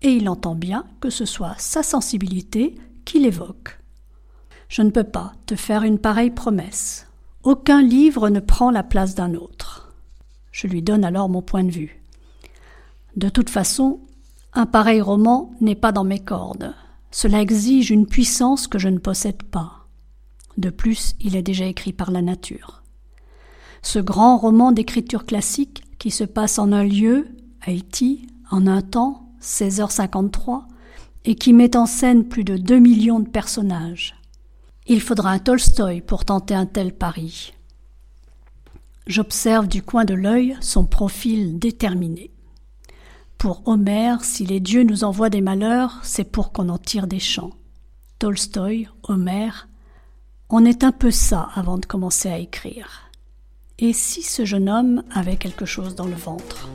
Et 0.04 0.12
il 0.12 0.30
entend 0.30 0.54
bien 0.54 0.86
que 1.00 1.10
ce 1.10 1.26
soit 1.26 1.56
sa 1.58 1.82
sensibilité 1.82 2.76
qui 3.06 3.20
l'évoque. 3.20 3.80
Je 4.70 4.84
ne 4.84 4.92
peux 4.92 5.04
pas 5.04 5.34
te 5.48 5.56
faire 5.56 5.82
une 5.82 5.98
pareille 5.98 6.30
promesse. 6.30 7.08
Aucun 7.42 7.82
livre 7.82 8.30
ne 8.30 8.40
prend 8.40 8.70
la 8.70 8.84
place 8.84 9.16
d'un 9.16 9.34
autre. 9.34 9.92
Je 10.52 10.68
lui 10.68 10.84
donne 10.84 11.04
alors 11.04 11.28
mon 11.28 11.42
point 11.42 11.64
de 11.64 11.72
vue. 11.72 12.04
De 13.16 13.30
toute 13.30 13.50
façon, 13.50 14.00
un 14.54 14.68
pareil 14.68 15.02
roman 15.02 15.52
n'est 15.60 15.76
pas 15.76 15.92
dans 15.92 16.04
mes 16.04 16.20
cordes. 16.20 16.76
Cela 17.10 17.42
exige 17.42 17.90
une 17.90 18.06
puissance 18.06 18.68
que 18.68 18.78
je 18.78 18.90
ne 18.90 19.00
possède 19.00 19.42
pas. 19.42 19.88
De 20.58 20.70
plus, 20.70 21.16
il 21.20 21.36
est 21.36 21.42
déjà 21.42 21.66
écrit 21.66 21.94
par 21.94 22.12
la 22.12 22.22
nature 22.22 22.83
ce 23.84 24.00
grand 24.00 24.38
roman 24.38 24.72
d'écriture 24.72 25.26
classique 25.26 25.84
qui 26.00 26.10
se 26.10 26.24
passe 26.24 26.58
en 26.58 26.72
un 26.72 26.84
lieu, 26.84 27.28
Haïti, 27.62 28.26
en 28.50 28.66
un 28.66 28.82
temps, 28.82 29.30
16h53, 29.42 30.64
et 31.26 31.36
qui 31.36 31.54
met 31.54 31.76
en 31.76 31.86
scène 31.86 32.26
plus 32.26 32.44
de 32.44 32.58
deux 32.58 32.80
millions 32.80 33.20
de 33.20 33.30
personnages. 33.30 34.16
Il 34.88 35.02
faudra 35.02 35.32
un 35.32 35.40
Tolstoï 35.40 36.02
pour 36.02 36.26
tenter 36.26 36.56
un 36.56 36.66
tel 36.66 36.94
pari. 36.94 37.54
J'observe 39.06 39.68
du 39.68 39.82
coin 39.82 40.06
de 40.06 40.14
l'œil 40.14 40.58
son 40.62 40.86
profil 40.86 41.60
déterminé. 41.60 42.32
Pour 43.38 43.68
Homère, 43.68 44.24
si 44.24 44.46
les 44.46 44.62
dieux 44.62 44.84
nous 44.84 45.04
envoient 45.04 45.30
des 45.30 45.42
malheurs, 45.42 46.00
c'est 46.04 46.24
pour 46.24 46.54
qu'on 46.54 46.70
en 46.70 46.78
tire 46.78 47.08
des 47.08 47.20
chants. 47.20 47.52
Tolstoï, 48.20 48.88
Homère, 49.04 49.68
on 50.50 50.64
est 50.64 50.86
un 50.86 50.94
peu 50.94 51.12
ça 51.12 51.50
avant 51.56 51.78
de 51.78 51.86
commencer 51.86 52.30
à 52.30 52.38
écrire. 52.38 53.12
Et 53.86 53.92
si 53.92 54.22
ce 54.22 54.46
jeune 54.46 54.70
homme 54.70 55.04
avait 55.14 55.36
quelque 55.36 55.66
chose 55.66 55.94
dans 55.94 56.08
le 56.08 56.16
ventre? 56.16 56.70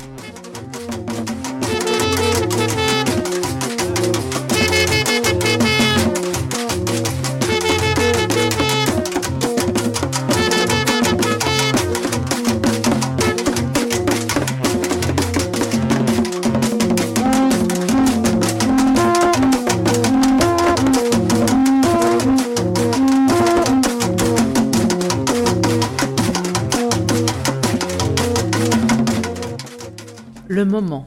Moment. 30.65 31.07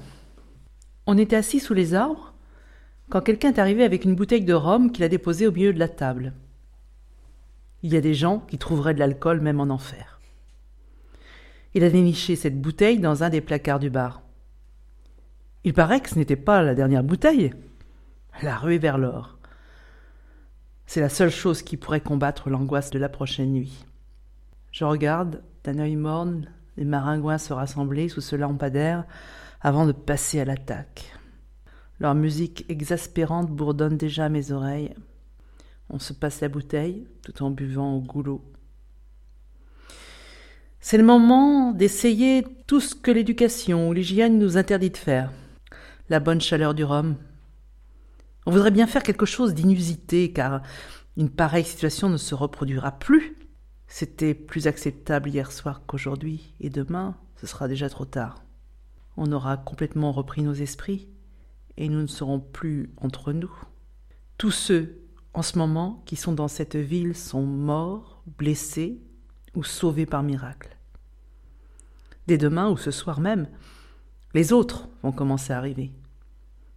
On 1.08 1.17
était 1.17 1.36
assis 1.36 1.60
sous 1.60 1.74
les 1.74 1.93
arbres 1.93 2.34
quand 3.10 3.22
quelqu'un 3.22 3.50
est 3.50 3.60
arrivé 3.60 3.84
avec 3.84 4.05
une 4.05 4.15
bouteille 4.15 4.46
de 4.46 4.53
rhum 4.53 4.91
qu'il 4.91 5.03
a 5.03 5.10
déposée 5.10 5.48
au 5.48 5.51
milieu 5.51 5.74
de 5.74 5.79
la 5.79 5.89
table. 5.89 6.34
Il 7.84 7.91
y 7.91 7.98
a 7.98 8.01
des 8.01 8.13
gens 8.13 8.39
qui 8.39 8.58
trouveraient 8.58 8.93
de 8.93 9.00
l'alcool 9.00 9.41
même 9.41 9.60
en 9.60 9.70
enfer. 9.70 10.20
Il 11.74 11.84
a 11.84 11.89
déniché 11.89 12.36
cette 12.36 12.62
bouteille 12.62 13.00
dans 13.00 13.24
un 13.24 13.29
des 13.29 13.41
placards 13.41 13.79
du 13.79 13.89
bar. 13.89 14.22
Il 15.63 15.74
paraît 15.74 16.00
que 16.00 16.10
ce 16.10 16.15
n'était 16.15 16.36
pas 16.36 16.62
la 16.62 16.75
dernière 16.75 17.03
bouteille. 17.03 17.53
La 18.43 18.58
ruée 18.58 18.77
vers 18.77 18.98
l'or. 18.98 19.38
C'est 20.86 21.01
la 21.01 21.10
seule 21.10 21.29
chose 21.29 21.62
qui 21.62 21.77
pourrait 21.77 22.01
combattre 22.01 22.50
l'angoisse 22.50 22.89
de 22.89 23.00
la 23.00 23.10
prochaine 23.10 23.51
nuit. 23.51 23.86
Je 24.72 24.84
regarde, 24.86 25.41
d'un 25.63 25.79
œil 25.79 25.96
morne, 25.96 26.48
les 26.77 26.86
maringouins 26.86 27.38
se 27.38 27.53
rassembler 27.53 28.10
sous 28.10 28.22
ce 28.22 28.36
lampadaire 28.36 29.05
avant 29.62 29.86
de 29.86 29.91
passer 29.91 30.39
à 30.39 30.46
l'attaque. 30.46 31.13
Leur 32.00 32.15
musique 32.15 32.65
exaspérante 32.68 33.51
bourdonne 33.51 33.98
déjà 33.98 34.27
mes 34.27 34.51
oreilles. 34.51 34.94
On 35.89 36.00
se 36.00 36.13
passe 36.13 36.41
la 36.41 36.50
bouteille 36.50 37.08
tout 37.24 37.44
en 37.44 37.51
buvant 37.51 37.96
au 37.96 38.01
goulot. 38.01 38.44
C'est 40.80 40.98
le 40.98 41.03
moment 41.03 41.74
d'essayer 41.74 42.44
tout 42.65 42.80
ce 42.80 42.96
que 42.96 43.12
l'éducation 43.12 43.88
ou 43.88 43.94
l'hygiène 43.94 44.39
nous 44.39 44.58
interdit 44.58 44.89
de 44.89 44.98
faire. 44.98 45.32
La 46.10 46.20
bonne 46.20 46.41
chaleur 46.41 46.74
du 46.74 46.84
rhum. 46.84 47.18
On 48.48 48.51
voudrait 48.51 48.72
bien 48.72 48.88
faire 48.88 49.03
quelque 49.03 49.27
chose 49.27 49.53
d'inusité, 49.53 50.34
car 50.34 50.63
une 51.18 51.30
pareille 51.30 51.63
situation 51.63 52.10
ne 52.10 52.18
se 52.18 52.34
reproduira 52.34 52.98
plus. 52.98 53.38
C'était 53.86 54.34
plus 54.34 54.65
acceptable 54.65 55.30
hier 55.30 55.51
soir 55.51 55.84
qu'aujourd'hui, 55.86 56.56
et 56.60 56.72
demain, 56.72 57.15
ce 57.36 57.46
sera 57.46 57.68
déjà 57.68 57.88
trop 57.88 58.06
tard. 58.06 58.41
On 59.18 59.32
aura 59.32 59.58
complètement 59.58 60.12
repris 60.12 60.41
nos 60.41 60.53
esprits, 60.53 61.08
et 61.77 61.89
nous 61.89 62.01
ne 62.01 62.08
serons 62.08 62.39
plus 62.39 62.91
entre 62.98 63.34
nous. 63.34 63.51
Tous 64.38 64.51
ceux, 64.51 65.01
en 65.34 65.41
ce 65.41 65.58
moment, 65.58 66.01
qui 66.06 66.15
sont 66.15 66.34
dans 66.34 66.48
cette 66.48 66.75
ville 66.75 67.15
sont 67.15 67.44
morts, 67.44 68.24
blessés 68.38 69.01
ou 69.56 69.63
sauvés 69.63 70.06
par 70.06 70.24
miracle. 70.24 70.77
Dès 72.27 72.38
demain 72.38 72.70
ou 72.70 72.77
ce 72.77 72.91
soir 72.91 73.20
même, 73.20 73.48
les 74.34 74.53
autres 74.53 74.88
vont 75.03 75.12
commencer 75.12 75.53
à 75.53 75.58
arriver. 75.58 75.91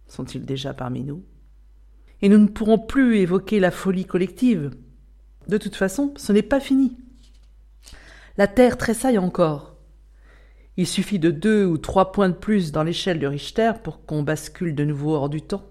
Sont-ils 0.07 0.45
déjà 0.45 0.73
parmi 0.73 1.03
nous? 1.03 1.23
Et 2.21 2.29
nous 2.29 2.37
ne 2.37 2.47
pourrons 2.47 2.79
plus 2.79 3.17
évoquer 3.17 3.59
la 3.59 3.71
folie 3.71 4.05
collective. 4.05 4.71
De 5.47 5.57
toute 5.57 5.75
façon, 5.75 6.13
ce 6.17 6.31
n'est 6.31 6.41
pas 6.41 6.59
fini. 6.59 6.97
La 8.37 8.47
Terre 8.47 8.77
tressaille 8.77 9.17
encore. 9.17 9.74
Il 10.77 10.87
suffit 10.87 11.19
de 11.19 11.31
deux 11.31 11.65
ou 11.65 11.77
trois 11.77 12.11
points 12.11 12.27
de 12.27 12.33
plus 12.33 12.73
dans 12.73 12.83
l'échelle 12.83 13.19
de 13.19 13.27
Richter 13.27 13.71
pour 13.81 14.05
qu'on 14.05 14.23
bascule 14.23 14.75
de 14.75 14.83
nouveau 14.83 15.13
hors 15.13 15.29
du 15.29 15.41
temps. 15.41 15.63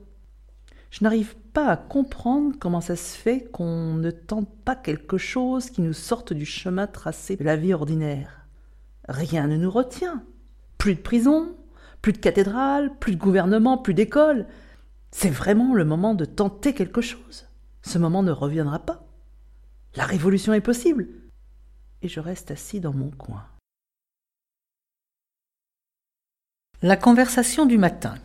Je 0.91 1.05
n'arrive 1.05 1.35
pas 1.53 1.69
à 1.69 1.77
comprendre 1.77 2.55
comment 2.59 2.81
ça 2.81 2.97
se 2.97 3.19
fait 3.19 3.51
qu'on 3.51 3.95
ne 3.95 4.11
tente 4.11 4.49
pas 4.65 4.77
quelque 4.77 5.19
chose 5.19 5.69
qui 5.69 5.83
nous 5.83 5.93
sorte 5.93 6.33
du 6.33 6.47
chemin 6.47 6.87
tracé 6.87 7.37
de 7.37 7.45
la 7.45 7.57
vie 7.57 7.75
ordinaire. 7.75 8.47
Rien 9.09 9.47
ne 9.47 9.57
nous 9.57 9.71
retient. 9.71 10.25
Plus 10.79 10.95
de 10.95 11.01
prison, 11.01 11.55
plus 12.01 12.13
de 12.13 12.19
cathédrale, 12.19 12.97
plus 12.99 13.13
de 13.13 13.21
gouvernement, 13.21 13.77
plus 13.77 13.93
d'école. 13.93 14.47
C'est 15.11 15.31
vraiment 15.31 15.75
le 15.75 15.85
moment 15.85 16.15
de 16.15 16.25
tenter 16.25 16.73
quelque 16.73 17.03
chose. 17.03 17.47
Ce 17.83 17.99
moment 17.99 18.23
ne 18.23 18.33
reviendra 18.33 18.79
pas. 18.79 19.07
La 19.97 20.07
révolution 20.07 20.55
est 20.55 20.61
possible. 20.61 21.09
Et 22.01 22.09
je 22.09 22.21
reste 22.21 22.51
assis 22.51 22.81
dans 22.81 22.95
mon 22.95 23.11
coin. 23.11 23.45
La 26.87 26.99
conversation 26.99 27.65
du 27.65 27.79
matin. 27.79 28.17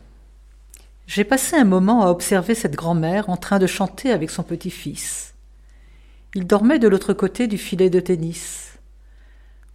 J'ai 1.07 1.23
passé 1.23 1.55
un 1.55 1.63
moment 1.63 2.03
à 2.03 2.09
observer 2.09 2.55
cette 2.55 2.75
grand-mère 2.75 3.29
en 3.29 3.37
train 3.37 3.57
de 3.57 3.67
chanter 3.67 4.11
avec 4.11 4.29
son 4.29 4.43
petit-fils. 4.43 5.33
Il 6.35 6.45
dormait 6.45 6.77
de 6.77 6.89
l'autre 6.89 7.13
côté 7.13 7.47
du 7.47 7.57
filet 7.57 7.89
de 7.89 8.01
tennis. 8.01 8.77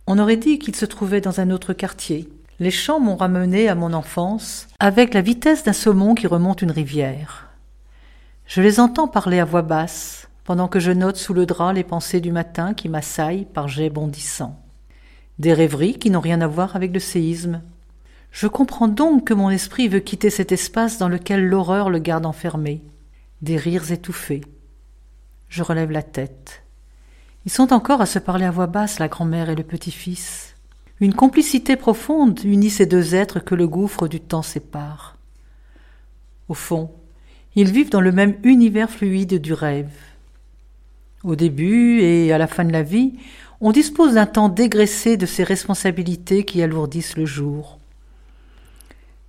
On 0.06 0.18
aurait 0.18 0.36
dit 0.36 0.58
qu'il 0.58 0.76
se 0.76 0.84
trouvait 0.84 1.22
dans 1.22 1.40
un 1.40 1.48
autre 1.48 1.72
quartier. 1.72 2.28
Les 2.60 2.70
chants 2.70 3.00
m'ont 3.00 3.16
ramené 3.16 3.70
à 3.70 3.74
mon 3.74 3.94
enfance 3.94 4.68
avec 4.80 5.14
la 5.14 5.22
vitesse 5.22 5.64
d'un 5.64 5.72
saumon 5.72 6.14
qui 6.14 6.26
remonte 6.26 6.60
une 6.60 6.70
rivière. 6.70 7.48
Je 8.44 8.60
les 8.60 8.80
entends 8.80 9.08
parler 9.08 9.40
à 9.40 9.46
voix 9.46 9.62
basse, 9.62 10.28
pendant 10.44 10.68
que 10.68 10.78
je 10.78 10.92
note 10.92 11.16
sous 11.16 11.32
le 11.32 11.46
drap 11.46 11.72
les 11.72 11.84
pensées 11.84 12.20
du 12.20 12.32
matin 12.32 12.74
qui 12.74 12.90
m'assaillent 12.90 13.46
par 13.46 13.66
jets 13.66 13.88
bondissants. 13.88 14.60
Des 15.38 15.54
rêveries 15.54 15.98
qui 15.98 16.10
n'ont 16.10 16.20
rien 16.20 16.42
à 16.42 16.46
voir 16.46 16.76
avec 16.76 16.92
le 16.92 17.00
séisme 17.00 17.62
je 18.34 18.48
comprends 18.48 18.88
donc 18.88 19.28
que 19.28 19.32
mon 19.32 19.48
esprit 19.48 19.86
veut 19.86 20.00
quitter 20.00 20.28
cet 20.28 20.50
espace 20.50 20.98
dans 20.98 21.08
lequel 21.08 21.46
l'horreur 21.46 21.88
le 21.88 22.00
garde 22.00 22.26
enfermé. 22.26 22.82
Des 23.42 23.56
rires 23.56 23.92
étouffés. 23.92 24.40
Je 25.48 25.62
relève 25.62 25.92
la 25.92 26.02
tête. 26.02 26.64
Ils 27.46 27.52
sont 27.52 27.72
encore 27.72 28.00
à 28.00 28.06
se 28.06 28.18
parler 28.18 28.44
à 28.44 28.50
voix 28.50 28.66
basse, 28.66 28.98
la 28.98 29.06
grand-mère 29.06 29.50
et 29.50 29.54
le 29.54 29.62
petit-fils. 29.62 30.56
Une 31.00 31.14
complicité 31.14 31.76
profonde 31.76 32.40
unit 32.42 32.70
ces 32.70 32.86
deux 32.86 33.14
êtres 33.14 33.38
que 33.38 33.54
le 33.54 33.68
gouffre 33.68 34.08
du 34.08 34.18
temps 34.18 34.42
sépare. 34.42 35.16
Au 36.48 36.54
fond, 36.54 36.90
ils 37.54 37.70
vivent 37.70 37.90
dans 37.90 38.00
le 38.00 38.10
même 38.10 38.34
univers 38.42 38.90
fluide 38.90 39.40
du 39.40 39.52
rêve. 39.52 39.94
Au 41.22 41.36
début 41.36 42.00
et 42.00 42.32
à 42.32 42.38
la 42.38 42.48
fin 42.48 42.64
de 42.64 42.72
la 42.72 42.82
vie, 42.82 43.14
on 43.60 43.70
dispose 43.70 44.14
d'un 44.14 44.26
temps 44.26 44.48
dégraissé 44.48 45.16
de 45.16 45.24
ces 45.24 45.44
responsabilités 45.44 46.44
qui 46.44 46.64
alourdissent 46.64 47.16
le 47.16 47.26
jour. 47.26 47.78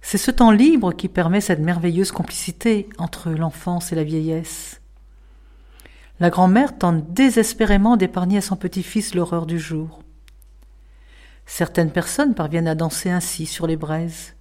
C'est 0.07 0.19
ce 0.19 0.29
temps 0.29 0.51
libre 0.51 0.93
qui 0.93 1.09
permet 1.09 1.41
cette 1.41 1.61
merveilleuse 1.61 2.11
complicité 2.11 2.87
entre 2.99 3.31
l'enfance 3.31 3.91
et 3.91 3.95
la 3.95 4.03
vieillesse. 4.03 4.79
La 6.19 6.29
grand-mère 6.29 6.77
tente 6.77 7.11
désespérément 7.11 7.97
d'épargner 7.97 8.37
à 8.37 8.41
son 8.41 8.55
petit-fils 8.55 9.15
l'horreur 9.15 9.47
du 9.47 9.57
jour. 9.57 10.03
Certaines 11.47 11.89
personnes 11.89 12.35
parviennent 12.35 12.67
à 12.67 12.75
danser 12.75 13.09
ainsi 13.09 13.47
sur 13.47 13.65
les 13.65 13.77
braises. 13.77 14.35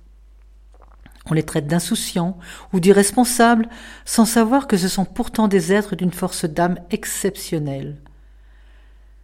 On 1.31 1.33
les 1.33 1.44
traite 1.44 1.66
d'insouciants 1.66 2.38
ou 2.74 2.79
d'irresponsables 2.79 3.70
sans 4.05 4.27
savoir 4.27 4.66
que 4.66 4.77
ce 4.77 4.88
sont 4.88 5.07
pourtant 5.07 5.48
des 5.48 5.72
êtres 5.72 5.96
d'une 5.96 6.12
force 6.12 6.44
d'âme 6.44 6.79
exceptionnelle. 6.90 7.96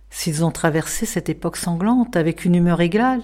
S'ils 0.08 0.42
ont 0.42 0.52
traversé 0.52 1.04
cette 1.04 1.28
époque 1.28 1.58
sanglante 1.58 2.16
avec 2.16 2.46
une 2.46 2.54
humeur 2.54 2.80
égale, 2.80 3.20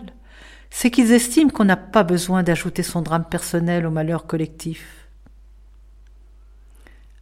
c'est 0.71 0.91
qu'ils 0.91 1.13
estiment 1.13 1.51
qu'on 1.51 1.65
n'a 1.65 1.77
pas 1.77 2.03
besoin 2.03 2.43
d'ajouter 2.43 2.83
son 2.83 3.03
drame 3.03 3.25
personnel 3.25 3.87
au 3.87 3.91
malheur 3.91 4.27
collectif. 4.27 5.09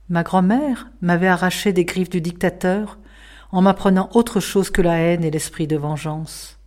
Ma 0.08 0.22
grand-mère 0.22 0.90
m'avait 1.00 1.28
arraché 1.28 1.72
des 1.72 1.84
griffes 1.84 2.10
du 2.10 2.20
dictateur 2.20 2.98
en 3.52 3.62
m'apprenant 3.62 4.10
autre 4.14 4.40
chose 4.40 4.70
que 4.70 4.82
la 4.82 4.98
haine 4.98 5.24
et 5.24 5.30
l'esprit 5.30 5.66
de 5.66 5.76
vengeance. 5.76 6.58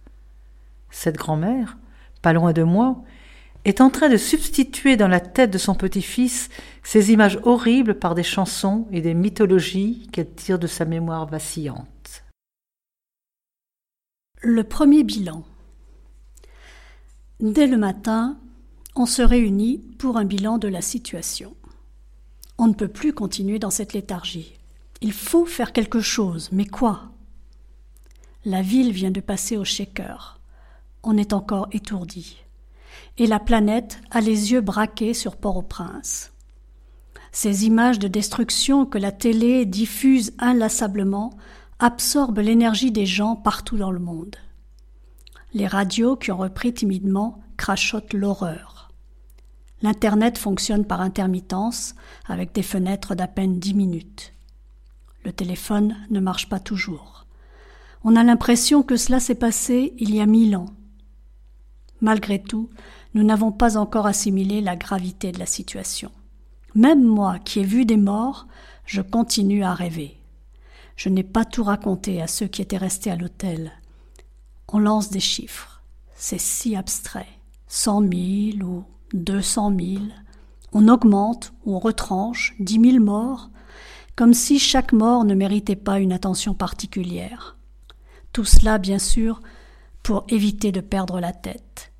Cette 0.90 1.18
grand-mère, 1.18 1.78
pas 2.22 2.34
loin 2.34 2.54
de 2.54 2.63
moi, 2.63 3.04
est 3.66 3.82
en 3.82 3.90
train 3.90 4.08
de 4.08 4.18
substituer 4.18 4.96
dans 4.96 5.10
la 5.10 5.20
tête 5.20 5.52
de 5.52 5.58
son 5.58 5.76
petit-fils 5.76 6.50
ces 6.84 7.12
images 7.12 7.40
horribles 7.44 8.00
par 8.00 8.16
des 8.16 8.24
chansons 8.24 8.88
et 8.92 9.02
des 9.02 9.13
mythologies 9.13 10.08
qu'elle 10.13 10.34
tire 10.34 10.58
de 10.58 10.68
sa 10.68 10.86
mémoire 10.86 11.28
vacillante. 11.28 12.24
Le 14.42 14.63
premier 14.63 15.04
bilan. 15.04 15.44
Dès 17.39 17.67
le 17.67 17.78
matin, 17.78 18.36
on 18.95 19.06
se 19.06 19.21
réunit 19.21 19.78
pour 20.00 20.17
un 20.17 20.26
bilan 20.26 20.58
de 20.58 20.67
la 20.67 20.82
situation. 20.82 21.56
On 22.58 22.67
ne 22.67 22.73
peut 22.73 22.88
plus 22.88 23.13
continuer 23.13 23.60
dans 23.60 23.69
cette 23.69 23.93
léthargie. 23.93 24.56
Il 25.02 25.12
faut 25.12 25.45
faire 25.45 25.71
quelque 25.71 26.00
chose, 26.00 26.50
mais 26.52 26.65
quoi? 26.65 27.12
La 28.43 28.63
ville 28.63 28.91
vient 28.91 29.12
de 29.12 29.21
passer 29.21 29.56
au 29.56 29.63
shaker. 29.63 30.39
On 31.04 31.15
est 31.15 31.32
encore 31.32 31.67
étourdi. 31.71 32.38
Et 33.19 33.28
la 33.28 33.39
planète 33.39 34.02
a 34.10 34.19
les 34.19 34.52
yeux 34.52 34.62
braqués 34.62 35.13
sur 35.13 35.36
Port-au-Prince. 35.36 36.32
Ces 37.32 37.67
images 37.67 38.00
de 38.00 38.08
destruction 38.08 38.88
que 38.88 38.97
la 38.97 39.12
télé 39.12 39.67
diffuse 39.67 40.34
inlassablement 40.39 41.38
absorbent 41.78 42.41
l'énergie 42.41 42.91
des 42.91 43.06
gens 43.06 43.36
partout 43.36 43.78
dans 43.78 43.91
le 43.91 44.00
monde. 44.00 44.38
Les 45.58 45.65
radios 45.65 46.17
qui 46.17 46.32
ont 46.32 46.38
repris 46.38 46.72
timidement 46.72 47.41
crachotent 47.58 48.13
l'horreur. 48.13 48.91
L'Internet 49.82 50.38
fonctionne 50.38 50.86
par 50.86 51.02
intermittence, 51.02 51.96
avec 52.28 52.54
des 52.54 52.62
fenêtres 52.62 53.15
d'à 53.15 53.26
peine 53.26 53.58
dix 53.58 53.74
minutes. 53.74 54.34
Le 55.24 55.34
téléphone 55.34 55.96
ne 56.12 56.20
marche 56.20 56.48
pas 56.48 56.60
toujours. 56.60 57.26
On 58.04 58.15
a 58.15 58.24
l'impression 58.24 58.84
que 58.84 58.98
cela 58.98 59.20
s'est 59.20 59.34
passé 59.34 59.96
il 59.98 60.13
y 60.13 60.22
a 60.22 60.28
mille 60.28 60.56
ans. 60.56 60.70
Malgré 62.02 62.39
tout, 62.39 62.70
nous 63.15 63.24
n'avons 63.24 63.52
pas 63.52 63.78
encore 63.78 64.06
assimilé 64.06 64.62
la 64.62 64.76
gravité 64.76 65.32
de 65.32 65.39
la 65.39 65.48
situation. 65.48 66.12
Même 66.76 67.04
moi, 67.04 67.39
qui 67.39 67.62
ai 67.62 67.63
vu 67.63 67.84
des 67.84 67.98
morts, 67.98 68.46
je 68.86 69.02
continue 69.02 69.63
à 69.63 69.74
rêver. 69.74 70.20
Je 70.96 71.10
n'ai 71.10 71.24
pas 71.24 71.46
tout 71.46 71.63
raconté 71.63 72.22
à 72.22 72.28
ceux 72.28 72.46
qui 72.46 72.62
étaient 72.62 72.78
restés 72.78 73.10
à 73.10 73.15
l'hôtel, 73.15 73.72
on 74.71 74.80
lance 74.80 75.10
des 75.10 75.19
chiffres. 75.19 75.82
C'est 76.15 76.39
si 76.39 76.75
abstrait. 76.75 77.27
Cent 77.67 78.01
mille 78.01 78.63
ou 78.63 78.84
deux 79.13 79.41
cent 79.41 79.69
mille. 79.69 80.13
On 80.73 80.88
augmente, 80.88 81.53
on 81.65 81.80
retranche, 81.80 82.56
dix 82.60 82.80
mille 82.80 82.99
morts, 82.99 83.49
comme 84.15 84.34
si 84.34 84.60
chaque 84.60 84.93
mort 84.93 85.25
ne 85.25 85.36
méritait 85.36 85.75
pas 85.75 85.99
une 85.99 86.12
attention 86.12 86.53
particulière. 86.53 87.58
Tout 88.34 88.45
cela, 88.45 88.77
bien 88.77 88.99
sûr, 88.99 89.41
pour 90.03 90.25
éviter 90.30 90.71
de 90.71 90.82
perdre 90.82 91.19
la 91.19 91.34
tête. 91.34 91.91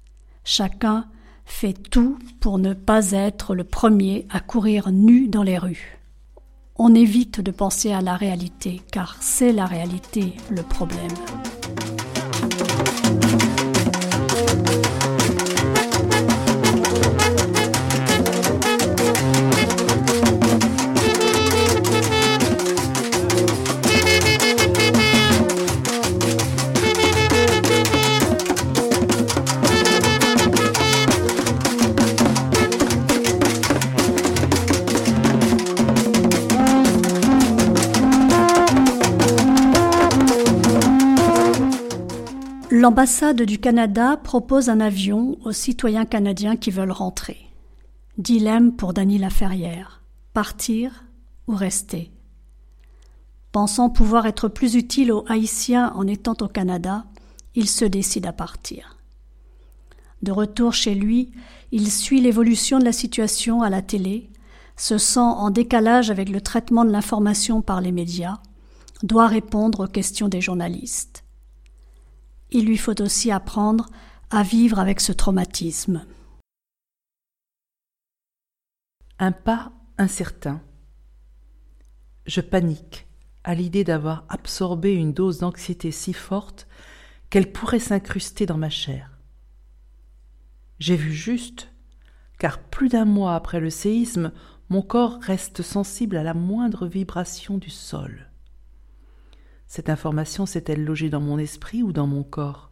Chacun 0.44 1.08
fait 1.46 1.74
tout 1.74 2.20
pour 2.40 2.60
ne 2.60 2.74
pas 2.74 3.12
être 3.12 3.56
le 3.56 3.64
premier 3.64 4.28
à 4.30 4.40
courir 4.40 4.92
nu 4.92 5.28
dans 5.28 5.44
les 5.44 5.58
rues. 5.58 6.00
On 6.76 6.94
évite 6.94 7.42
de 7.42 7.52
penser 7.52 7.92
à 7.92 8.02
la 8.02 8.16
réalité, 8.16 8.82
car 8.92 9.16
c'est 9.20 9.54
la 9.54 9.66
réalité 9.66 10.36
le 10.50 10.62
problème. 10.62 11.14
L'ambassade 42.80 43.42
du 43.42 43.58
Canada 43.58 44.18
propose 44.18 44.70
un 44.70 44.80
avion 44.80 45.40
aux 45.44 45.52
citoyens 45.52 46.06
canadiens 46.06 46.56
qui 46.56 46.70
veulent 46.70 46.92
rentrer. 46.92 47.50
Dilemme 48.20 48.72
pour 48.72 48.94
Dany 48.94 49.18
Laferrière. 49.18 50.04
Partir 50.32 51.04
ou 51.48 51.56
rester? 51.56 52.12
Pensant 53.52 53.90
pouvoir 53.90 54.28
être 54.28 54.48
plus 54.48 54.76
utile 54.76 55.12
aux 55.12 55.26
Haïtiens 55.28 55.92
en 55.96 56.06
étant 56.06 56.36
au 56.40 56.48
Canada, 56.48 57.06
il 57.56 57.68
se 57.68 57.84
décide 57.84 58.28
à 58.28 58.32
partir. 58.32 59.00
De 60.22 60.32
retour 60.32 60.74
chez 60.74 60.94
lui, 60.94 61.32
il 61.72 61.92
suit 61.92 62.22
l'évolution 62.22 62.78
de 62.78 62.86
la 62.86 62.92
situation 62.92 63.64
à 63.64 63.72
la 63.72 63.82
télé, 63.82 64.30
se 64.76 65.00
sent 65.00 65.20
en 65.20 65.50
décalage 65.50 66.12
avec 66.12 66.30
le 66.30 66.42
traitement 66.42 66.86
de 66.86 66.92
l'information 66.92 67.64
par 67.64 67.82
les 67.82 67.92
médias, 67.92 68.38
doit 69.02 69.26
répondre 69.26 69.86
aux 69.86 69.92
questions 69.92 70.28
des 70.28 70.42
journalistes 70.42 71.24
il 72.52 72.66
lui 72.66 72.78
faut 72.78 73.02
aussi 73.02 73.32
apprendre 73.32 73.88
à 74.30 74.44
vivre 74.44 74.80
avec 74.80 75.00
ce 75.00 75.12
traumatisme. 75.12 76.06
Un 79.20 79.32
pas 79.32 79.72
incertain. 79.98 80.62
Je 82.26 82.42
panique 82.42 83.08
à 83.44 83.56
l'idée 83.56 83.84
d'avoir 83.84 84.26
absorbé 84.30 84.94
une 84.94 85.14
dose 85.14 85.40
d'anxiété 85.40 85.92
si 85.92 86.14
forte 86.14 86.68
qu'elle 87.30 87.52
pourrait 87.52 87.80
s'incruster 87.80 88.46
dans 88.46 88.58
ma 88.58 88.70
chair. 88.70 89.18
J'ai 90.80 90.96
vu 90.96 91.14
juste, 91.14 91.72
car 92.38 92.60
plus 92.60 92.90
d'un 92.90 93.06
mois 93.06 93.36
après 93.36 93.60
le 93.60 93.70
séisme, 93.70 94.32
mon 94.70 94.82
corps 94.82 95.20
reste 95.22 95.62
sensible 95.62 96.18
à 96.18 96.24
la 96.24 96.34
moindre 96.34 96.88
vibration 96.88 97.58
du 97.58 97.70
sol. 97.70 98.30
Cette 99.68 99.90
information 99.90 100.46
s'est-elle 100.46 100.84
logée 100.84 101.10
dans 101.10 101.20
mon 101.20 101.38
esprit 101.38 101.84
ou 101.84 101.92
dans 101.92 102.08
mon 102.08 102.24
corps? 102.24 102.72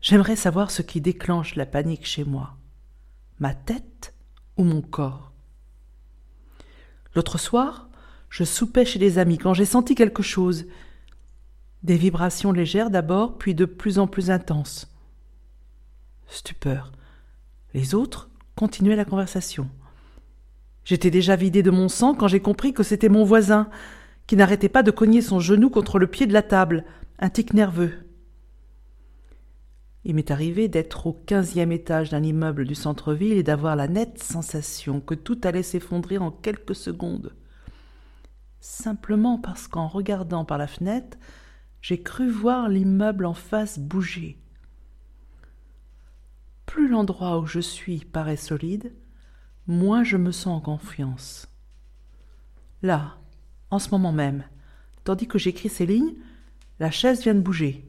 J'aimerais 0.00 0.36
savoir 0.36 0.72
ce 0.72 0.82
qui 0.82 1.00
déclenche 1.00 1.54
la 1.54 1.64
panique 1.64 2.04
chez 2.06 2.24
moi. 2.24 2.56
Ma 3.38 3.54
tête 3.54 4.14
ou 4.56 4.64
mon 4.64 4.82
corps? 4.82 5.32
L'autre 7.14 7.38
soir, 7.38 7.88
je 8.30 8.42
soupais 8.42 8.84
chez 8.84 8.98
des 8.98 9.18
amis 9.18 9.38
quand 9.38 9.54
j'ai 9.54 9.64
senti 9.64 9.94
quelque 9.94 10.22
chose. 10.22 10.66
Des 11.84 11.96
vibrations 11.96 12.50
légères 12.50 12.90
d'abord, 12.90 13.38
puis 13.38 13.54
de 13.54 13.64
plus 13.64 13.98
en 14.00 14.08
plus 14.08 14.30
intenses. 14.30 14.92
Stupeur. 16.26 16.90
Les 17.74 17.94
autres 17.94 18.28
continuaient 18.56 18.96
la 18.96 19.04
conversation. 19.04 19.68
J'étais 20.84 21.10
déjà 21.10 21.36
vidé 21.36 21.62
de 21.62 21.70
mon 21.70 21.88
sang 21.88 22.14
quand 22.14 22.26
j'ai 22.26 22.40
compris 22.40 22.72
que 22.72 22.82
c'était 22.82 23.08
mon 23.08 23.24
voisin 23.24 23.68
n'arrêtait 24.36 24.68
pas 24.68 24.82
de 24.82 24.90
cogner 24.90 25.20
son 25.20 25.40
genou 25.40 25.70
contre 25.70 25.98
le 25.98 26.06
pied 26.06 26.26
de 26.26 26.32
la 26.32 26.42
table, 26.42 26.84
un 27.18 27.30
tic 27.30 27.54
nerveux. 27.54 27.92
Il 30.04 30.14
m'est 30.14 30.30
arrivé 30.30 30.68
d'être 30.68 31.06
au 31.06 31.12
quinzième 31.12 31.70
étage 31.70 32.10
d'un 32.10 32.22
immeuble 32.22 32.64
du 32.64 32.74
centre-ville 32.74 33.34
et 33.34 33.44
d'avoir 33.44 33.76
la 33.76 33.86
nette 33.88 34.22
sensation 34.22 35.00
que 35.00 35.14
tout 35.14 35.40
allait 35.44 35.62
s'effondrer 35.62 36.18
en 36.18 36.30
quelques 36.30 36.74
secondes. 36.74 37.36
Simplement 38.60 39.38
parce 39.38 39.68
qu'en 39.68 39.86
regardant 39.86 40.44
par 40.44 40.58
la 40.58 40.66
fenêtre, 40.66 41.18
j'ai 41.80 42.02
cru 42.02 42.28
voir 42.28 42.68
l'immeuble 42.68 43.26
en 43.26 43.34
face 43.34 43.78
bouger. 43.78 44.38
Plus 46.66 46.88
l'endroit 46.88 47.38
où 47.38 47.46
je 47.46 47.60
suis 47.60 48.04
paraît 48.04 48.36
solide, 48.36 48.92
moins 49.66 50.04
je 50.04 50.16
me 50.16 50.32
sens 50.32 50.58
en 50.58 50.60
confiance. 50.60 51.48
Là, 52.82 53.18
en 53.72 53.78
ce 53.78 53.90
moment 53.90 54.12
même. 54.12 54.44
Tandis 55.02 55.26
que 55.26 55.38
j'écris 55.38 55.70
ces 55.70 55.86
lignes, 55.86 56.14
la 56.78 56.90
chaise 56.90 57.22
vient 57.22 57.34
de 57.34 57.40
bouger. 57.40 57.88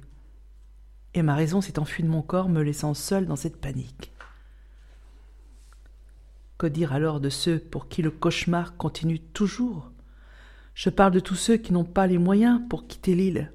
Et 1.14 1.22
ma 1.22 1.36
raison 1.36 1.62
s'est 1.62 1.78
enfuie 1.78 2.04
de 2.04 2.10
mon 2.10 2.22
corps, 2.22 2.50
me 2.50 2.64
laissant 2.64 2.94
seul 2.94 3.28
dans 3.28 3.36
cette 3.36 3.60
panique. 3.60 4.12
Que 6.58 6.68
dire 6.68 6.94
alors 6.94 7.20
de 7.20 7.30
ceux 7.30 7.60
pour 7.60 7.90
qui 7.90 8.02
le 8.02 8.12
cauchemar 8.12 8.78
continue 8.78 9.20
toujours? 9.20 9.92
Je 10.74 10.90
parle 10.90 11.12
de 11.12 11.20
tous 11.20 11.36
ceux 11.36 11.58
qui 11.58 11.74
n'ont 11.74 11.84
pas 11.84 12.08
les 12.08 12.18
moyens 12.18 12.62
pour 12.70 12.88
quitter 12.88 13.14
l'île. 13.14 13.52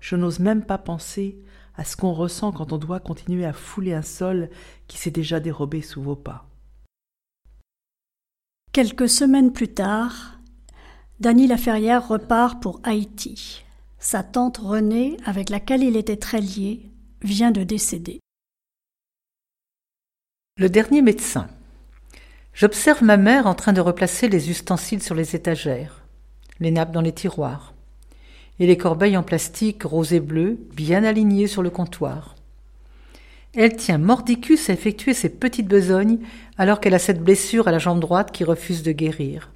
Je 0.00 0.16
n'ose 0.16 0.40
même 0.40 0.64
pas 0.64 0.78
penser 0.78 1.38
à 1.76 1.84
ce 1.84 1.96
qu'on 1.96 2.12
ressent 2.12 2.52
quand 2.52 2.72
on 2.72 2.78
doit 2.78 3.00
continuer 3.00 3.44
à 3.44 3.52
fouler 3.52 3.92
un 3.92 4.02
sol 4.02 4.48
qui 4.88 4.96
s'est 4.96 5.10
déjà 5.10 5.40
dérobé 5.40 5.82
sous 5.82 6.02
vos 6.02 6.16
pas. 6.16 6.48
Quelques 8.72 9.08
semaines 9.10 9.52
plus 9.52 9.74
tard, 9.74 10.40
Dany 11.22 11.46
Laferrière 11.46 12.08
repart 12.08 12.60
pour 12.60 12.80
Haïti. 12.82 13.62
Sa 14.00 14.24
tante 14.24 14.58
Renée, 14.58 15.16
avec 15.24 15.50
laquelle 15.50 15.84
il 15.84 15.96
était 15.96 16.16
très 16.16 16.40
lié, 16.40 16.80
vient 17.22 17.52
de 17.52 17.62
décéder. 17.62 18.18
Le 20.58 20.68
dernier 20.68 21.00
médecin. 21.00 21.46
J'observe 22.54 23.04
ma 23.04 23.16
mère 23.16 23.46
en 23.46 23.54
train 23.54 23.72
de 23.72 23.80
replacer 23.80 24.28
les 24.28 24.50
ustensiles 24.50 25.00
sur 25.00 25.14
les 25.14 25.36
étagères, 25.36 26.02
les 26.58 26.72
nappes 26.72 26.90
dans 26.90 27.00
les 27.00 27.12
tiroirs, 27.12 27.72
et 28.58 28.66
les 28.66 28.76
corbeilles 28.76 29.16
en 29.16 29.22
plastique 29.22 29.84
rose 29.84 30.12
et 30.12 30.18
bleu 30.18 30.58
bien 30.74 31.04
alignées 31.04 31.46
sur 31.46 31.62
le 31.62 31.70
comptoir. 31.70 32.34
Elle 33.54 33.76
tient 33.76 33.98
mordicus 33.98 34.68
à 34.68 34.72
effectuer 34.72 35.14
ses 35.14 35.28
petites 35.28 35.68
besognes 35.68 36.18
alors 36.58 36.80
qu'elle 36.80 36.94
a 36.94 36.98
cette 36.98 37.22
blessure 37.22 37.68
à 37.68 37.70
la 37.70 37.78
jambe 37.78 38.00
droite 38.00 38.32
qui 38.32 38.42
refuse 38.42 38.82
de 38.82 38.90
guérir. 38.90 39.52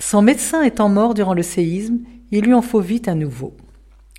Son 0.00 0.22
médecin 0.22 0.62
étant 0.62 0.88
mort 0.88 1.14
durant 1.14 1.34
le 1.34 1.42
séisme, 1.42 1.98
il 2.30 2.44
lui 2.44 2.54
en 2.54 2.62
faut 2.62 2.80
vite 2.80 3.08
un 3.08 3.16
nouveau. 3.16 3.56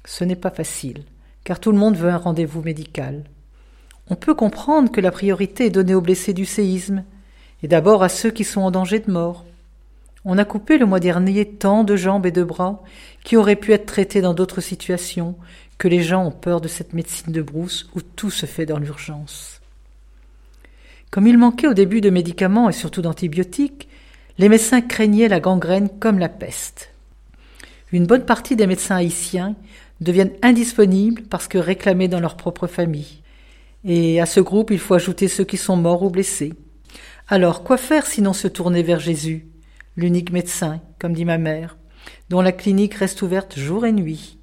Ce 0.05 0.25
n'est 0.25 0.35
pas 0.35 0.49
facile, 0.49 1.03
car 1.43 1.59
tout 1.59 1.71
le 1.71 1.77
monde 1.77 1.95
veut 1.95 2.09
un 2.09 2.17
rendez-vous 2.17 2.61
médical. 2.61 3.23
On 4.09 4.15
peut 4.15 4.33
comprendre 4.33 4.91
que 4.91 4.99
la 4.99 5.11
priorité 5.11 5.67
est 5.67 5.69
donnée 5.69 5.95
aux 5.95 6.01
blessés 6.01 6.33
du 6.33 6.45
séisme, 6.45 7.03
et 7.63 7.67
d'abord 7.67 8.03
à 8.03 8.09
ceux 8.09 8.31
qui 8.31 8.43
sont 8.43 8.61
en 8.61 8.71
danger 8.71 8.99
de 8.99 9.11
mort. 9.11 9.45
On 10.25 10.37
a 10.37 10.43
coupé 10.45 10.77
le 10.77 10.85
mois 10.85 10.99
dernier 10.99 11.45
tant 11.45 11.85
de 11.85 11.95
jambes 11.95 12.25
et 12.25 12.31
de 12.31 12.43
bras 12.43 12.83
qui 13.23 13.37
auraient 13.37 13.55
pu 13.55 13.71
être 13.71 13.85
traités 13.85 14.21
dans 14.21 14.33
d'autres 14.33 14.61
situations, 14.61 15.35
que 15.77 15.87
les 15.87 16.03
gens 16.03 16.25
ont 16.25 16.31
peur 16.31 16.59
de 16.59 16.67
cette 16.67 16.93
médecine 16.93 17.31
de 17.31 17.41
brousse 17.41 17.89
où 17.95 18.01
tout 18.01 18.31
se 18.31 18.45
fait 18.45 18.65
dans 18.65 18.79
l'urgence. 18.79 19.61
Comme 21.09 21.25
il 21.25 21.37
manquait 21.37 21.67
au 21.67 21.73
début 21.73 22.01
de 22.01 22.09
médicaments 22.09 22.69
et 22.69 22.73
surtout 22.73 23.01
d'antibiotiques, 23.01 23.87
les 24.39 24.47
médecins 24.47 24.79
craignaient 24.79 25.27
la 25.27 25.41
gangrène 25.41 25.89
comme 25.99 26.17
la 26.17 26.29
peste. 26.29 26.91
Une 27.91 28.05
bonne 28.05 28.25
partie 28.25 28.55
des 28.55 28.67
médecins 28.67 28.95
haïtiens 28.95 29.55
deviennent 29.99 30.31
indisponibles 30.41 31.23
parce 31.23 31.49
que 31.49 31.57
réclamés 31.57 32.07
dans 32.07 32.21
leur 32.21 32.37
propre 32.37 32.65
famille. 32.65 33.21
Et 33.83 34.21
à 34.21 34.25
ce 34.25 34.39
groupe, 34.39 34.71
il 34.71 34.79
faut 34.79 34.93
ajouter 34.93 35.27
ceux 35.27 35.43
qui 35.43 35.57
sont 35.57 35.75
morts 35.75 36.03
ou 36.03 36.09
blessés. 36.09 36.53
Alors, 37.27 37.63
quoi 37.63 37.75
faire 37.75 38.07
sinon 38.07 38.31
se 38.31 38.47
tourner 38.47 38.81
vers 38.81 39.01
Jésus, 39.01 39.45
l'unique 39.97 40.31
médecin, 40.31 40.79
comme 40.99 41.13
dit 41.13 41.25
ma 41.25 41.37
mère, 41.37 41.77
dont 42.29 42.41
la 42.41 42.53
clinique 42.53 42.93
reste 42.93 43.21
ouverte 43.21 43.59
jour 43.59 43.85
et 43.85 43.91
nuit? 43.91 44.37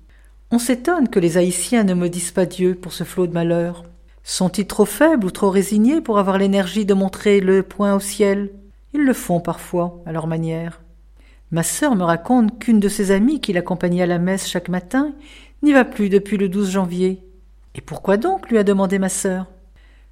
On 0.50 0.58
s'étonne 0.58 1.08
que 1.08 1.18
les 1.18 1.38
Haïtiens 1.38 1.84
ne 1.84 1.94
maudissent 1.94 2.32
pas 2.32 2.46
Dieu 2.46 2.74
pour 2.74 2.92
ce 2.92 3.04
flot 3.04 3.26
de 3.26 3.32
malheur. 3.32 3.84
Sont-ils 4.24 4.66
trop 4.66 4.84
faibles 4.84 5.24
ou 5.24 5.30
trop 5.30 5.50
résignés 5.50 6.02
pour 6.02 6.18
avoir 6.18 6.36
l'énergie 6.36 6.84
de 6.84 6.94
montrer 6.94 7.40
le 7.40 7.62
point 7.62 7.94
au 7.94 8.00
ciel? 8.00 8.50
Ils 8.96 9.04
le 9.04 9.12
font 9.12 9.40
parfois, 9.40 10.02
à 10.06 10.12
leur 10.12 10.26
manière. 10.26 10.80
Ma 11.50 11.62
sœur 11.62 11.94
me 11.94 12.02
raconte 12.02 12.58
qu'une 12.58 12.80
de 12.80 12.88
ses 12.88 13.10
amies 13.10 13.40
qui 13.40 13.52
l'accompagnait 13.52 14.02
à 14.02 14.06
la 14.06 14.18
messe 14.18 14.48
chaque 14.48 14.70
matin 14.70 15.14
n'y 15.62 15.72
va 15.72 15.84
plus 15.84 16.08
depuis 16.08 16.38
le 16.38 16.48
12 16.48 16.70
janvier. 16.70 17.22
Et 17.74 17.82
pourquoi 17.82 18.16
donc 18.16 18.48
lui 18.48 18.58
a 18.58 18.64
demandé 18.64 18.98
ma 18.98 19.10
sœur? 19.10 19.46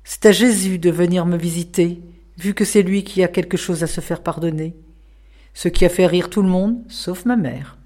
C'est 0.05 0.27
à 0.27 0.33
Jésus 0.33 0.79
de 0.79 0.90
venir 0.90 1.25
me 1.25 1.38
visiter, 1.38 2.03
vu 2.37 2.53
que 2.53 2.66
c'est 2.66 2.83
lui 2.83 3.05
qui 3.05 3.23
a 3.25 3.29
quelque 3.29 3.57
chose 3.57 3.83
à 3.83 3.87
se 3.87 4.03
faire 4.03 4.23
pardonner. 4.23 4.77
Ce 5.55 5.68
qui 5.68 5.87
a 5.87 5.88
fait 5.88 6.07
rire 6.07 6.29
tout 6.29 6.42
le 6.42 6.49
monde, 6.49 6.85
sauf 6.88 7.25
ma 7.25 7.37
mère. 7.37 7.79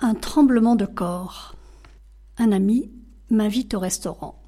Un 0.00 0.14
tremblement 0.14 0.74
de 0.74 0.86
corps. 0.86 1.54
Un 2.36 2.50
ami 2.50 2.90
m'invite 3.30 3.74
au 3.74 3.78
restaurant. 3.78 4.42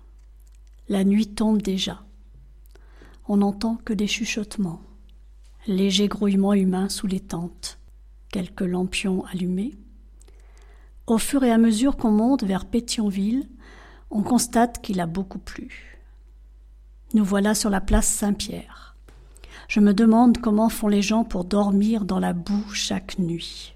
La 0.88 1.05
nuit 1.05 1.29
tombe 1.29 1.62
déjà. 1.62 2.04
On 3.27 3.39
n'entend 3.39 3.77
que 3.85 3.95
des 3.95 4.07
chuchotements, 4.07 4.83
léger 5.67 6.09
grouillement 6.09 6.53
humain 6.53 6.91
sous 6.91 7.07
les 7.07 7.21
tentes, 7.21 7.79
quelques 8.31 8.61
lampions 8.61 9.25
allumés. 9.33 9.75
Au 11.07 11.17
fur 11.17 11.43
et 11.43 11.51
à 11.51 11.57
mesure 11.57 11.97
qu'on 11.97 12.11
monte 12.11 12.45
vers 12.45 12.67
Pétionville, 12.67 13.49
on 14.11 14.23
constate 14.23 14.83
qu'il 14.83 15.01
a 15.01 15.07
beaucoup 15.07 15.39
plu. 15.39 15.99
Nous 17.15 17.25
voilà 17.25 17.55
sur 17.55 17.71
la 17.71 17.81
place 17.81 18.09
Saint-Pierre. 18.09 18.95
Je 19.69 19.81
me 19.81 19.95
demande 19.95 20.39
comment 20.39 20.69
font 20.69 20.89
les 20.89 21.03
gens 21.03 21.25
pour 21.25 21.47
dormir 21.47 22.05
dans 22.05 22.19
la 22.19 22.35
boue 22.35 22.71
chaque 22.73 23.19
nuit. 23.19 23.75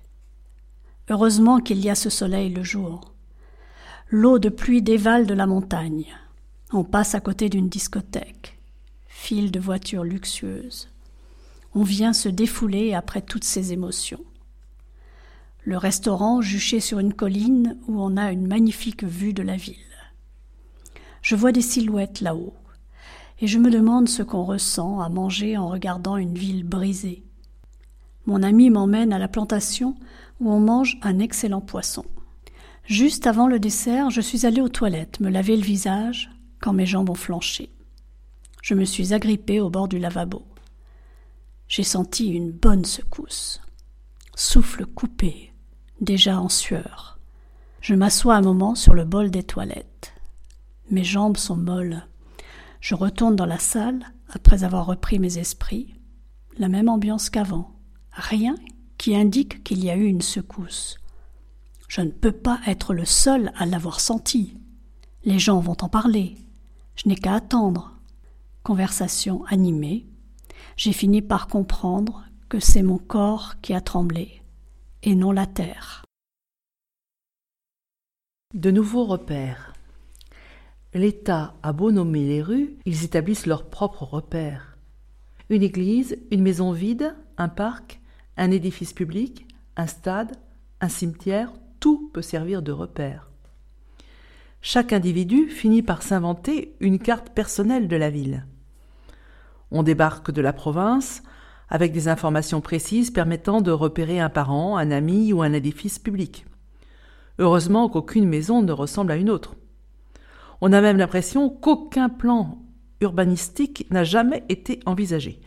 Heureusement 1.09 1.61
qu'il 1.61 1.81
y 1.81 1.89
a 1.89 1.95
ce 1.95 2.11
soleil 2.11 2.53
le 2.53 2.63
jour. 2.63 3.15
L'eau 4.11 4.39
de 4.39 4.51
pluie 4.51 4.83
dévale 4.83 5.27
de 5.27 5.35
la 5.35 5.47
montagne. 5.47 6.05
On 6.71 6.85
passe 6.85 7.15
à 7.15 7.21
côté 7.21 7.49
d'une 7.49 7.71
discothèque. 7.71 8.58
File 9.21 9.51
de 9.51 9.61
voitures 9.61 10.05
luxueuses. 10.05 10.89
On 11.75 11.83
vient 11.83 12.15
se 12.15 12.31
défouler 12.31 12.95
après 12.95 13.21
toutes 13.21 13.45
ces 13.45 13.75
émotions. 13.75 14.25
Le 15.65 15.77
restaurant 15.77 16.41
juché 16.41 16.81
sur 16.81 16.99
une 16.99 17.13
colline 17.13 17.77
où 17.89 18.01
on 18.01 18.17
a 18.17 18.33
une 18.33 18.47
magnifique 18.47 19.05
vue 19.05 19.35
de 19.35 19.43
la 19.43 19.57
ville. 19.57 19.75
Je 21.21 21.37
vois 21.37 21.53
des 21.53 21.61
silhouettes 21.61 22.23
là-haut, 22.23 22.55
et 23.41 23.49
je 23.49 23.59
me 23.59 23.71
demande 23.71 24.09
ce 24.09 24.23
qu'on 24.23 24.45
ressent 24.45 25.01
à 25.01 25.11
manger 25.11 25.59
en 25.59 25.69
regardant 25.69 26.17
une 26.17 26.39
ville 26.39 26.65
brisée. 26.65 27.23
Mon 28.25 28.43
ami 28.43 28.71
m'emmène 28.71 29.13
à 29.13 29.19
la 29.19 29.29
plantation 29.29 29.95
où 30.41 30.51
on 30.51 30.61
mange 30.61 30.97
un 31.03 31.19
excellent 31.19 31.61
poisson. 31.61 32.07
Juste 32.85 33.27
avant 33.27 33.49
le 33.49 33.59
dessert, 33.59 34.09
je 34.09 34.23
suis 34.23 34.47
allée 34.47 34.63
aux 34.63 34.71
toilettes 34.71 35.21
me 35.21 35.29
laver 35.29 35.57
le 35.57 35.65
visage 35.65 36.31
quand 36.61 36.73
mes 36.73 36.87
jambes 36.87 37.11
ont 37.11 37.15
flanché. 37.15 37.71
Je 38.63 38.75
me 38.75 38.85
suis 38.85 39.15
agrippée 39.15 39.61
au 39.61 39.71
bord 39.71 39.89
du 39.89 39.99
lavabo. 39.99 40.47
J'ai 41.69 41.83
senti 41.83 42.29
une 42.29 42.51
bonne 42.51 42.85
secousse. 42.85 43.61
Souffle 44.35 44.87
coupé, 44.87 45.53
déjà 46.01 46.41
en 46.41 46.49
sueur. 46.49 47.19
Je 47.81 47.95
m'assois 47.95 48.37
un 48.37 48.43
moment 48.43 48.75
sur 48.75 48.95
le 48.95 49.05
bol 49.05 49.31
des 49.31 49.43
toilettes. 49.43 50.13
Mes 50.91 51.05
jambes 51.05 51.37
sont 51.37 51.57
molles. 51.57 52.07
Je 52.81 52.95
retourne 52.95 53.37
dans 53.37 53.47
la 53.47 53.59
salle 53.59 54.05
après 54.31 54.65
avoir 54.65 54.87
repris 54.87 55.19
mes 55.19 55.39
esprits. 55.39 55.95
La 56.57 56.69
même 56.69 56.89
ambiance 56.89 57.31
qu'avant. 57.31 57.77
Rien 58.13 58.55
qui 58.97 59.15
indique 59.15 59.63
qu'il 59.63 59.85
y 59.85 59.91
a 59.91 59.97
eu 59.97 60.05
une 60.05 60.23
secousse. 60.23 60.99
Je 61.89 62.01
ne 62.01 62.11
peux 62.11 62.33
pas 62.33 62.61
être 62.67 62.95
le 62.95 63.05
seul 63.05 63.53
à 63.57 63.65
l'avoir 63.65 64.01
senti. 64.01 64.57
Les 65.25 65.39
gens 65.39 65.61
vont 65.61 65.77
en 65.81 65.89
parler. 65.89 66.37
Je 66.97 67.09
n'ai 67.09 67.17
qu'à 67.17 67.35
attendre. 67.35 67.98
Conversation 68.63 69.45
animée. 69.47 70.07
J'ai 70.77 70.93
fini 70.93 71.23
par 71.23 71.47
comprendre 71.47 72.25
que 72.49 72.61
c'est 72.61 72.83
mon 72.83 72.99
corps 72.99 73.61
qui 73.61 73.75
a 73.75 73.81
tremblé, 73.81 74.43
et 75.03 75.15
non 75.15 75.33
la 75.33 75.47
terre. 75.47 76.05
De 78.55 78.71
nouveaux 78.71 79.05
repères. 79.05 79.75
L'État 80.95 81.55
a 81.63 81.73
beau 81.73 81.93
nommer 81.93 82.27
les 82.27 82.43
rues, 82.43 82.79
ils 82.87 83.05
établissent 83.05 83.47
leurs 83.47 83.69
propres 83.69 84.05
repères. 84.05 84.79
Une 85.51 85.63
église, 85.63 86.19
une 86.31 86.43
maison 86.43 86.73
vide, 86.73 87.15
un 87.37 87.49
parc, 87.49 88.01
un 88.37 88.51
édifice 88.51 88.93
public, 88.93 89.47
un 89.77 89.87
stade, 89.87 90.37
un 90.81 90.89
cimetière, 90.89 91.53
tout 91.81 92.11
peut 92.13 92.23
servir 92.23 92.63
de 92.63 92.73
repère. 92.73 93.28
Chaque 94.61 94.93
individu 94.93 95.49
finit 95.49 95.83
par 95.83 96.03
s'inventer 96.03 96.75
une 96.81 96.99
carte 96.99 97.31
personnelle 97.31 97.89
de 97.89 97.97
la 97.97 98.11
ville. 98.11 98.47
On 99.71 99.83
débarque 99.83 100.31
de 100.31 100.41
la 100.41 100.53
province 100.53 101.23
avec 101.69 101.93
des 101.93 102.09
informations 102.09 102.61
précises 102.61 103.11
permettant 103.11 103.61
de 103.61 103.71
repérer 103.71 104.21
un 104.21 104.31
parent, 104.31 104.77
un 104.77 104.91
ami 104.91 105.33
ou 105.33 105.43
un 105.43 105.53
édifice 105.53 105.99
public. 105.99 106.47
Heureusement 107.39 107.89
qu'aucune 107.89 108.29
maison 108.29 108.63
ne 108.63 108.73
ressemble 108.73 109.13
à 109.13 109.17
une 109.17 109.31
autre. 109.31 109.55
On 110.61 110.73
a 110.73 110.81
même 110.81 110.97
l'impression 110.97 111.51
qu'aucun 111.51 112.09
plan 112.09 112.59
urbanistique 113.01 113.87
n'a 113.91 114.03
jamais 114.03 114.45
été 114.49 114.81
envisagé. 114.87 115.41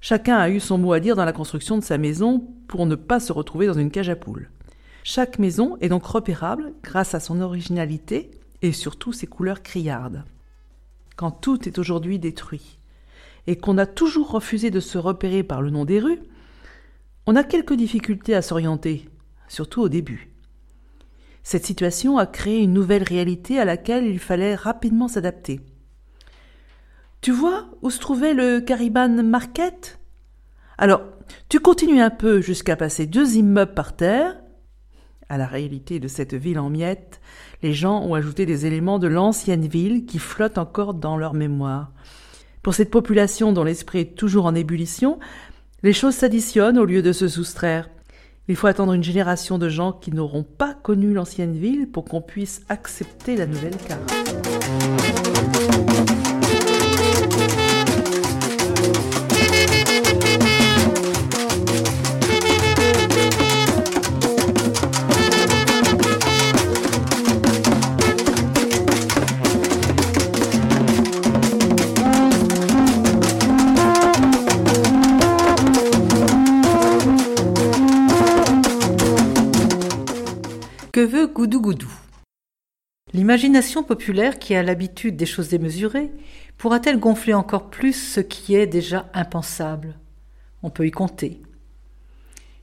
Chacun 0.00 0.38
a 0.38 0.48
eu 0.48 0.60
son 0.60 0.78
mot 0.78 0.92
à 0.92 1.00
dire 1.00 1.16
dans 1.16 1.24
la 1.24 1.32
construction 1.32 1.76
de 1.76 1.84
sa 1.84 1.98
maison 1.98 2.48
pour 2.66 2.86
ne 2.86 2.94
pas 2.94 3.20
se 3.20 3.32
retrouver 3.32 3.66
dans 3.66 3.74
une 3.74 3.90
cage 3.90 4.08
à 4.08 4.16
poules. 4.16 4.50
Chaque 5.02 5.38
maison 5.38 5.76
est 5.80 5.88
donc 5.88 6.04
repérable 6.06 6.72
grâce 6.82 7.14
à 7.14 7.20
son 7.20 7.40
originalité 7.40 8.30
et 8.62 8.72
surtout 8.72 9.12
ses 9.12 9.26
couleurs 9.26 9.62
criardes. 9.62 10.24
Quand 11.16 11.30
tout 11.30 11.68
est 11.68 11.78
aujourd'hui 11.78 12.18
détruit 12.18 12.78
et 13.46 13.56
qu'on 13.56 13.78
a 13.78 13.86
toujours 13.86 14.30
refusé 14.30 14.70
de 14.70 14.80
se 14.80 14.98
repérer 14.98 15.42
par 15.42 15.62
le 15.62 15.70
nom 15.70 15.84
des 15.84 16.00
rues, 16.00 16.20
on 17.26 17.36
a 17.36 17.44
quelques 17.44 17.74
difficultés 17.74 18.34
à 18.34 18.42
s'orienter, 18.42 19.08
surtout 19.48 19.82
au 19.82 19.88
début. 19.88 20.30
Cette 21.42 21.64
situation 21.64 22.18
a 22.18 22.26
créé 22.26 22.58
une 22.58 22.72
nouvelle 22.72 23.02
réalité 23.02 23.58
à 23.58 23.64
laquelle 23.64 24.06
il 24.06 24.18
fallait 24.18 24.54
rapidement 24.54 25.08
s'adapter. 25.08 25.60
Tu 27.20 27.32
vois 27.32 27.68
où 27.82 27.90
se 27.90 27.98
trouvait 27.98 28.34
le 28.34 28.60
Cariban 28.60 29.22
Market? 29.22 29.98
Alors, 30.76 31.02
tu 31.48 31.58
continues 31.58 32.00
un 32.00 32.10
peu 32.10 32.40
jusqu'à 32.40 32.76
passer 32.76 33.06
deux 33.06 33.36
immeubles 33.36 33.74
par 33.74 33.96
terre. 33.96 34.40
À 35.30 35.36
la 35.36 35.46
réalité 35.46 36.00
de 36.00 36.08
cette 36.08 36.32
ville 36.32 36.58
en 36.58 36.70
miettes, 36.70 37.20
les 37.62 37.74
gens 37.74 38.02
ont 38.02 38.14
ajouté 38.14 38.46
des 38.46 38.64
éléments 38.64 38.98
de 38.98 39.08
l'ancienne 39.08 39.66
ville 39.66 40.06
qui 40.06 40.18
flottent 40.18 40.56
encore 40.56 40.94
dans 40.94 41.18
leur 41.18 41.34
mémoire. 41.34 41.92
Pour 42.62 42.74
cette 42.74 42.90
population 42.90 43.52
dont 43.52 43.64
l'esprit 43.64 44.00
est 44.00 44.14
toujours 44.16 44.46
en 44.46 44.54
ébullition, 44.54 45.18
les 45.82 45.92
choses 45.92 46.14
s'additionnent 46.14 46.78
au 46.78 46.86
lieu 46.86 47.02
de 47.02 47.12
se 47.12 47.28
soustraire. 47.28 47.90
Il 48.48 48.56
faut 48.56 48.68
attendre 48.68 48.94
une 48.94 49.04
génération 49.04 49.58
de 49.58 49.68
gens 49.68 49.92
qui 49.92 50.12
n'auront 50.12 50.44
pas 50.44 50.72
connu 50.72 51.12
l'ancienne 51.12 51.56
ville 51.56 51.90
pour 51.90 52.06
qu'on 52.06 52.22
puisse 52.22 52.62
accepter 52.70 53.36
la 53.36 53.46
nouvelle 53.46 53.76
carte. 53.76 54.10
L'imagination 83.28 83.82
populaire 83.82 84.38
qui 84.38 84.54
a 84.54 84.62
l'habitude 84.62 85.14
des 85.14 85.26
choses 85.26 85.50
démesurées 85.50 86.10
pourra-t-elle 86.56 86.98
gonfler 86.98 87.34
encore 87.34 87.68
plus 87.68 87.92
ce 87.92 88.20
qui 88.20 88.54
est 88.54 88.66
déjà 88.66 89.10
impensable? 89.12 89.98
On 90.62 90.70
peut 90.70 90.86
y 90.86 90.90
compter. 90.90 91.42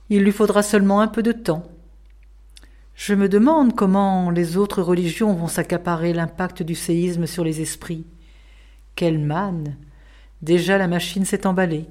Il 0.09 0.23
lui 0.23 0.31
faudra 0.31 0.63
seulement 0.63 1.01
un 1.01 1.07
peu 1.07 1.21
de 1.21 1.33
temps. 1.33 1.67
Je 2.95 3.13
me 3.13 3.29
demande 3.29 3.75
comment 3.75 4.31
les 4.31 4.57
autres 4.57 4.81
religions 4.81 5.35
vont 5.35 5.47
s'accaparer 5.47 6.13
l'impact 6.13 6.63
du 6.63 6.73
séisme 6.73 7.27
sur 7.27 7.43
les 7.43 7.61
esprits. 7.61 8.07
Quelle 8.95 9.19
manne 9.19 9.77
Déjà 10.41 10.79
la 10.79 10.87
machine 10.87 11.25
s'est 11.25 11.45
emballée. 11.45 11.85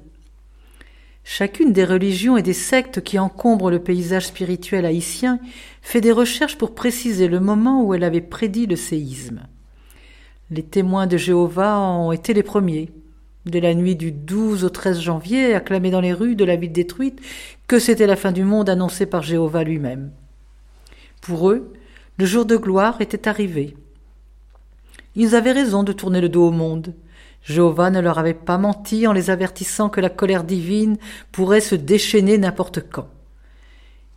Chacune 1.27 1.73
des 1.73 1.85
religions 1.85 2.37
et 2.37 2.43
des 2.43 2.53
sectes 2.53 3.01
qui 3.01 3.17
encombrent 3.17 3.71
le 3.71 3.79
paysage 3.79 4.27
spirituel 4.27 4.85
haïtien 4.85 5.39
fait 5.81 5.99
des 5.99 6.11
recherches 6.11 6.55
pour 6.55 6.75
préciser 6.75 7.27
le 7.27 7.39
moment 7.39 7.83
où 7.83 7.95
elle 7.95 8.03
avait 8.03 8.21
prédit 8.21 8.67
le 8.67 8.75
séisme. 8.75 9.41
Les 10.51 10.61
témoins 10.61 11.07
de 11.07 11.17
Jéhovah 11.17 11.79
ont 11.79 12.11
été 12.11 12.35
les 12.35 12.43
premiers. 12.43 12.91
Dès 13.47 13.59
la 13.59 13.73
nuit 13.73 13.95
du 13.95 14.11
12 14.11 14.63
au 14.63 14.69
13 14.69 15.01
janvier, 15.01 15.55
acclamés 15.55 15.89
dans 15.89 15.99
les 15.99 16.13
rues 16.13 16.35
de 16.35 16.45
la 16.45 16.55
ville 16.55 16.71
détruite 16.71 17.19
que 17.67 17.79
c'était 17.79 18.07
la 18.07 18.15
fin 18.15 18.31
du 18.31 18.43
monde 18.43 18.69
annoncée 18.69 19.07
par 19.07 19.23
Jéhovah 19.23 19.63
lui-même. 19.63 20.11
Pour 21.21 21.49
eux, 21.49 21.73
le 22.19 22.25
jour 22.27 22.45
de 22.45 22.55
gloire 22.55 23.01
était 23.01 23.27
arrivé. 23.27 23.75
Ils 25.15 25.33
avaient 25.33 25.53
raison 25.53 25.81
de 25.81 25.91
tourner 25.91 26.21
le 26.21 26.29
dos 26.29 26.47
au 26.47 26.51
monde. 26.51 26.93
Jéhovah 27.45 27.91
ne 27.91 27.99
leur 27.99 28.17
avait 28.17 28.33
pas 28.33 28.57
menti 28.57 29.05
en 29.05 29.13
les 29.13 29.29
avertissant 29.29 29.89
que 29.89 30.01
la 30.01 30.09
colère 30.09 30.43
divine 30.43 30.97
pourrait 31.31 31.61
se 31.61 31.75
déchaîner 31.75 32.37
n'importe 32.37 32.81
quand. 32.89 33.07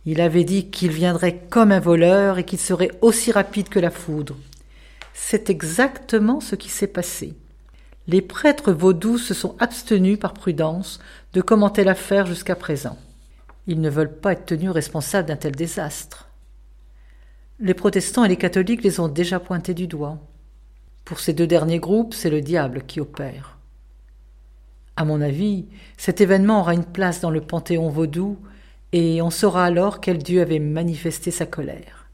Il 0.05 0.19
avait 0.19 0.43
dit 0.43 0.71
qu'il 0.71 0.91
viendrait 0.91 1.37
comme 1.49 1.71
un 1.71 1.79
voleur 1.79 2.39
et 2.39 2.43
qu'il 2.43 2.59
serait 2.59 2.91
aussi 3.01 3.31
rapide 3.31 3.69
que 3.69 3.79
la 3.79 3.91
foudre. 3.91 4.35
C'est 5.13 5.51
exactement 5.51 6.39
ce 6.39 6.55
qui 6.55 6.69
s'est 6.69 6.87
passé. 6.87 7.35
Les 8.07 8.21
prêtres 8.21 8.71
vaudous 8.71 9.19
se 9.19 9.35
sont 9.35 9.55
abstenus 9.59 10.17
par 10.17 10.33
prudence 10.33 10.99
de 11.33 11.41
commenter 11.41 11.83
l'affaire 11.83 12.25
jusqu'à 12.25 12.55
présent. 12.55 12.97
Ils 13.67 13.81
ne 13.81 13.89
veulent 13.89 14.17
pas 14.17 14.31
être 14.31 14.47
tenus 14.47 14.71
responsables 14.71 15.27
d'un 15.27 15.35
tel 15.35 15.51
désastre. 15.51 16.27
Les 17.59 17.75
protestants 17.75 18.23
et 18.23 18.29
les 18.29 18.37
catholiques 18.37 18.83
les 18.83 18.99
ont 18.99 19.09
déjà 19.09 19.39
pointés 19.39 19.75
du 19.75 19.85
doigt. 19.85 20.17
Pour 21.05 21.19
ces 21.19 21.33
deux 21.33 21.47
derniers 21.47 21.79
groupes, 21.79 22.13
c'est 22.13 22.29
le 22.29 22.41
diable 22.41 22.83
qui 22.85 22.99
opère. 22.99 23.57
À 24.95 25.05
mon 25.05 25.21
avis, 25.21 25.65
cet 25.97 26.19
événement 26.19 26.59
aura 26.59 26.73
une 26.73 26.85
place 26.85 27.21
dans 27.21 27.31
le 27.31 27.41
panthéon 27.41 27.89
vaudou 27.89 28.37
et 28.91 29.21
on 29.21 29.29
saura 29.29 29.65
alors 29.65 30.01
quel 30.01 30.17
Dieu 30.17 30.41
avait 30.41 30.59
manifesté 30.59 31.31
sa 31.31 31.45
colère. 31.45 32.09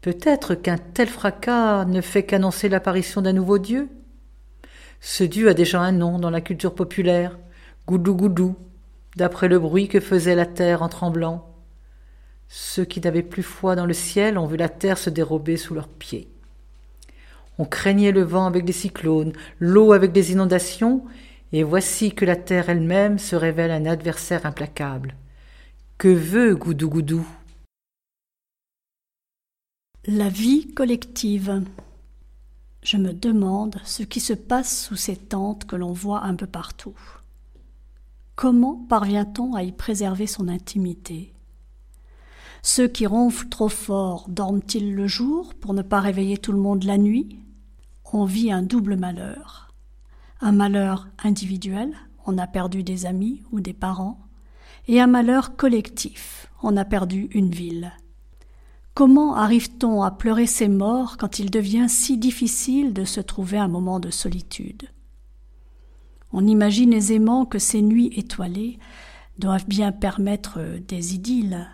Peut-être 0.00 0.54
qu'un 0.54 0.78
tel 0.78 1.08
fracas 1.08 1.84
ne 1.84 2.00
fait 2.00 2.24
qu'annoncer 2.24 2.68
l'apparition 2.68 3.20
d'un 3.20 3.34
nouveau 3.34 3.58
Dieu 3.58 3.88
Ce 5.00 5.22
Dieu 5.24 5.48
a 5.48 5.54
déjà 5.54 5.80
un 5.80 5.92
nom 5.92 6.18
dans 6.18 6.30
la 6.30 6.40
culture 6.40 6.74
populaire, 6.74 7.38
Goudou 7.86 8.14
Goudou, 8.14 8.56
d'après 9.16 9.48
le 9.48 9.58
bruit 9.58 9.88
que 9.88 10.00
faisait 10.00 10.34
la 10.34 10.46
terre 10.46 10.82
en 10.82 10.88
tremblant. 10.88 11.54
Ceux 12.48 12.84
qui 12.84 13.00
n'avaient 13.00 13.22
plus 13.22 13.42
foi 13.42 13.76
dans 13.76 13.86
le 13.86 13.92
ciel 13.92 14.38
ont 14.38 14.46
vu 14.46 14.56
la 14.56 14.68
terre 14.68 14.98
se 14.98 15.10
dérober 15.10 15.56
sous 15.56 15.74
leurs 15.74 15.88
pieds. 15.88 16.28
On 17.60 17.66
craignait 17.66 18.10
le 18.10 18.22
vent 18.22 18.46
avec 18.46 18.64
des 18.64 18.72
cyclones, 18.72 19.34
l'eau 19.58 19.92
avec 19.92 20.12
des 20.12 20.32
inondations, 20.32 21.04
et 21.52 21.62
voici 21.62 22.10
que 22.10 22.24
la 22.24 22.34
terre 22.34 22.70
elle-même 22.70 23.18
se 23.18 23.36
révèle 23.36 23.70
un 23.70 23.84
adversaire 23.84 24.46
implacable. 24.46 25.14
Que 25.98 26.08
veut 26.08 26.56
Goudou 26.56 26.88
Goudou? 26.88 27.28
La 30.06 30.30
vie 30.30 30.72
collective. 30.72 31.62
Je 32.82 32.96
me 32.96 33.12
demande 33.12 33.76
ce 33.84 34.04
qui 34.04 34.20
se 34.20 34.32
passe 34.32 34.86
sous 34.86 34.96
ces 34.96 35.16
tentes 35.16 35.66
que 35.66 35.76
l'on 35.76 35.92
voit 35.92 36.24
un 36.24 36.36
peu 36.36 36.46
partout. 36.46 36.98
Comment 38.36 38.76
parvient-on 38.88 39.52
à 39.52 39.64
y 39.64 39.72
préserver 39.72 40.26
son 40.26 40.48
intimité? 40.48 41.34
Ceux 42.62 42.88
qui 42.88 43.06
ronflent 43.06 43.50
trop 43.50 43.68
fort 43.68 44.30
dorment-ils 44.30 44.94
le 44.94 45.06
jour 45.06 45.52
pour 45.52 45.74
ne 45.74 45.82
pas 45.82 46.00
réveiller 46.00 46.38
tout 46.38 46.52
le 46.52 46.58
monde 46.58 46.84
la 46.84 46.96
nuit? 46.96 47.36
On 48.12 48.24
vit 48.24 48.50
un 48.52 48.62
double 48.62 48.96
malheur. 48.96 49.72
Un 50.40 50.52
malheur 50.52 51.08
individuel, 51.22 51.94
on 52.26 52.38
a 52.38 52.46
perdu 52.46 52.82
des 52.82 53.06
amis 53.06 53.42
ou 53.52 53.60
des 53.60 53.72
parents, 53.72 54.20
et 54.88 55.00
un 55.00 55.06
malheur 55.06 55.56
collectif, 55.56 56.50
on 56.62 56.76
a 56.76 56.84
perdu 56.84 57.28
une 57.32 57.50
ville. 57.50 57.92
Comment 58.94 59.36
arrive-t-on 59.36 60.02
à 60.02 60.10
pleurer 60.10 60.46
ses 60.46 60.68
morts 60.68 61.16
quand 61.16 61.38
il 61.38 61.50
devient 61.50 61.86
si 61.88 62.18
difficile 62.18 62.92
de 62.92 63.04
se 63.04 63.20
trouver 63.20 63.58
un 63.58 63.68
moment 63.68 64.00
de 64.00 64.10
solitude? 64.10 64.88
On 66.32 66.46
imagine 66.46 66.92
aisément 66.92 67.44
que 67.44 67.58
ces 67.58 67.82
nuits 67.82 68.12
étoilées 68.16 68.78
doivent 69.38 69.66
bien 69.66 69.92
permettre 69.92 70.60
des 70.86 71.14
idylles. 71.14 71.68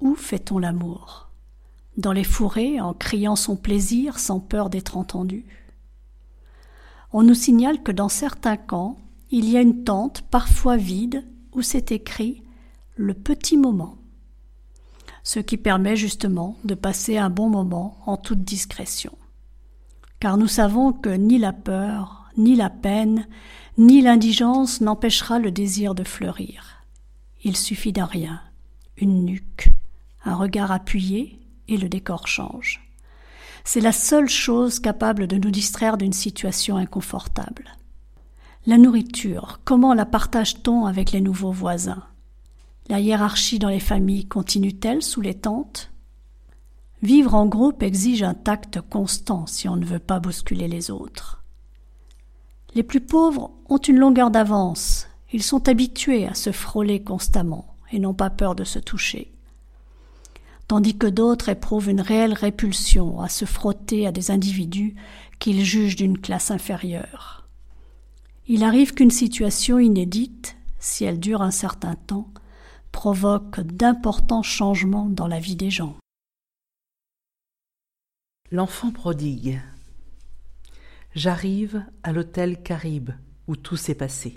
Où 0.00 0.14
fait-on 0.14 0.58
l'amour? 0.58 1.30
Dans 1.96 2.12
les 2.12 2.24
fourrés, 2.24 2.80
en 2.80 2.94
criant 2.94 3.36
son 3.36 3.56
plaisir 3.56 4.18
sans 4.18 4.40
peur 4.40 4.70
d'être 4.70 4.96
entendu 4.96 5.44
on 7.12 7.22
nous 7.22 7.34
signale 7.34 7.82
que 7.82 7.92
dans 7.92 8.08
certains 8.08 8.56
camps, 8.56 8.98
il 9.30 9.48
y 9.48 9.56
a 9.56 9.60
une 9.60 9.84
tente, 9.84 10.22
parfois 10.22 10.76
vide, 10.76 11.24
où 11.52 11.62
c'est 11.62 11.92
écrit 11.92 12.42
le 12.96 13.14
petit 13.14 13.56
moment, 13.56 13.96
ce 15.22 15.38
qui 15.40 15.56
permet 15.56 15.96
justement 15.96 16.56
de 16.64 16.74
passer 16.74 17.18
un 17.18 17.30
bon 17.30 17.48
moment 17.48 17.98
en 18.06 18.16
toute 18.16 18.44
discrétion. 18.44 19.16
Car 20.20 20.36
nous 20.36 20.48
savons 20.48 20.92
que 20.92 21.10
ni 21.10 21.38
la 21.38 21.52
peur, 21.52 22.30
ni 22.36 22.56
la 22.56 22.70
peine, 22.70 23.26
ni 23.78 24.02
l'indigence 24.02 24.80
n'empêchera 24.80 25.38
le 25.38 25.50
désir 25.50 25.94
de 25.94 26.04
fleurir. 26.04 26.84
Il 27.44 27.56
suffit 27.56 27.92
d'un 27.92 28.04
rien, 28.04 28.40
une 28.96 29.24
nuque, 29.24 29.70
un 30.24 30.34
regard 30.34 30.70
appuyé, 30.70 31.38
et 31.68 31.76
le 31.76 31.88
décor 31.88 32.26
change. 32.26 32.91
C'est 33.64 33.80
la 33.80 33.92
seule 33.92 34.28
chose 34.28 34.80
capable 34.80 35.26
de 35.26 35.36
nous 35.36 35.50
distraire 35.50 35.96
d'une 35.96 36.12
situation 36.12 36.76
inconfortable. 36.76 37.76
La 38.66 38.78
nourriture, 38.78 39.60
comment 39.64 39.94
la 39.94 40.06
partage-t-on 40.06 40.86
avec 40.86 41.12
les 41.12 41.20
nouveaux 41.20 41.52
voisins? 41.52 42.04
La 42.88 43.00
hiérarchie 43.00 43.58
dans 43.58 43.68
les 43.68 43.80
familles 43.80 44.26
continue-t-elle 44.26 45.02
sous 45.02 45.20
les 45.20 45.34
tentes? 45.34 45.90
Vivre 47.02 47.34
en 47.34 47.46
groupe 47.46 47.82
exige 47.82 48.22
un 48.22 48.34
tact 48.34 48.80
constant 48.80 49.46
si 49.46 49.68
on 49.68 49.76
ne 49.76 49.84
veut 49.84 49.98
pas 49.98 50.20
bousculer 50.20 50.68
les 50.68 50.90
autres. 50.90 51.42
Les 52.74 52.82
plus 52.82 53.00
pauvres 53.00 53.50
ont 53.68 53.78
une 53.78 53.98
longueur 53.98 54.30
d'avance, 54.30 55.08
ils 55.32 55.42
sont 55.42 55.68
habitués 55.68 56.26
à 56.26 56.34
se 56.34 56.52
frôler 56.52 57.02
constamment 57.02 57.74
et 57.90 57.98
n'ont 57.98 58.14
pas 58.14 58.30
peur 58.30 58.54
de 58.54 58.64
se 58.64 58.78
toucher 58.78 59.32
tandis 60.68 60.96
que 60.96 61.06
d'autres 61.06 61.48
éprouvent 61.48 61.90
une 61.90 62.00
réelle 62.00 62.32
répulsion 62.32 63.20
à 63.20 63.28
se 63.28 63.44
frotter 63.44 64.06
à 64.06 64.12
des 64.12 64.30
individus 64.30 64.94
qu'ils 65.38 65.64
jugent 65.64 65.96
d'une 65.96 66.18
classe 66.18 66.50
inférieure. 66.50 67.48
Il 68.46 68.64
arrive 68.64 68.94
qu'une 68.94 69.10
situation 69.10 69.78
inédite, 69.78 70.56
si 70.78 71.04
elle 71.04 71.20
dure 71.20 71.42
un 71.42 71.50
certain 71.50 71.94
temps, 71.94 72.28
provoque 72.90 73.60
d'importants 73.60 74.42
changements 74.42 75.08
dans 75.08 75.26
la 75.26 75.40
vie 75.40 75.56
des 75.56 75.70
gens. 75.70 75.96
L'enfant 78.50 78.90
prodigue. 78.90 79.60
J'arrive 81.14 81.84
à 82.02 82.12
l'hôtel 82.12 82.62
Caribe 82.62 83.10
où 83.46 83.56
tout 83.56 83.76
s'est 83.76 83.94
passé. 83.94 84.36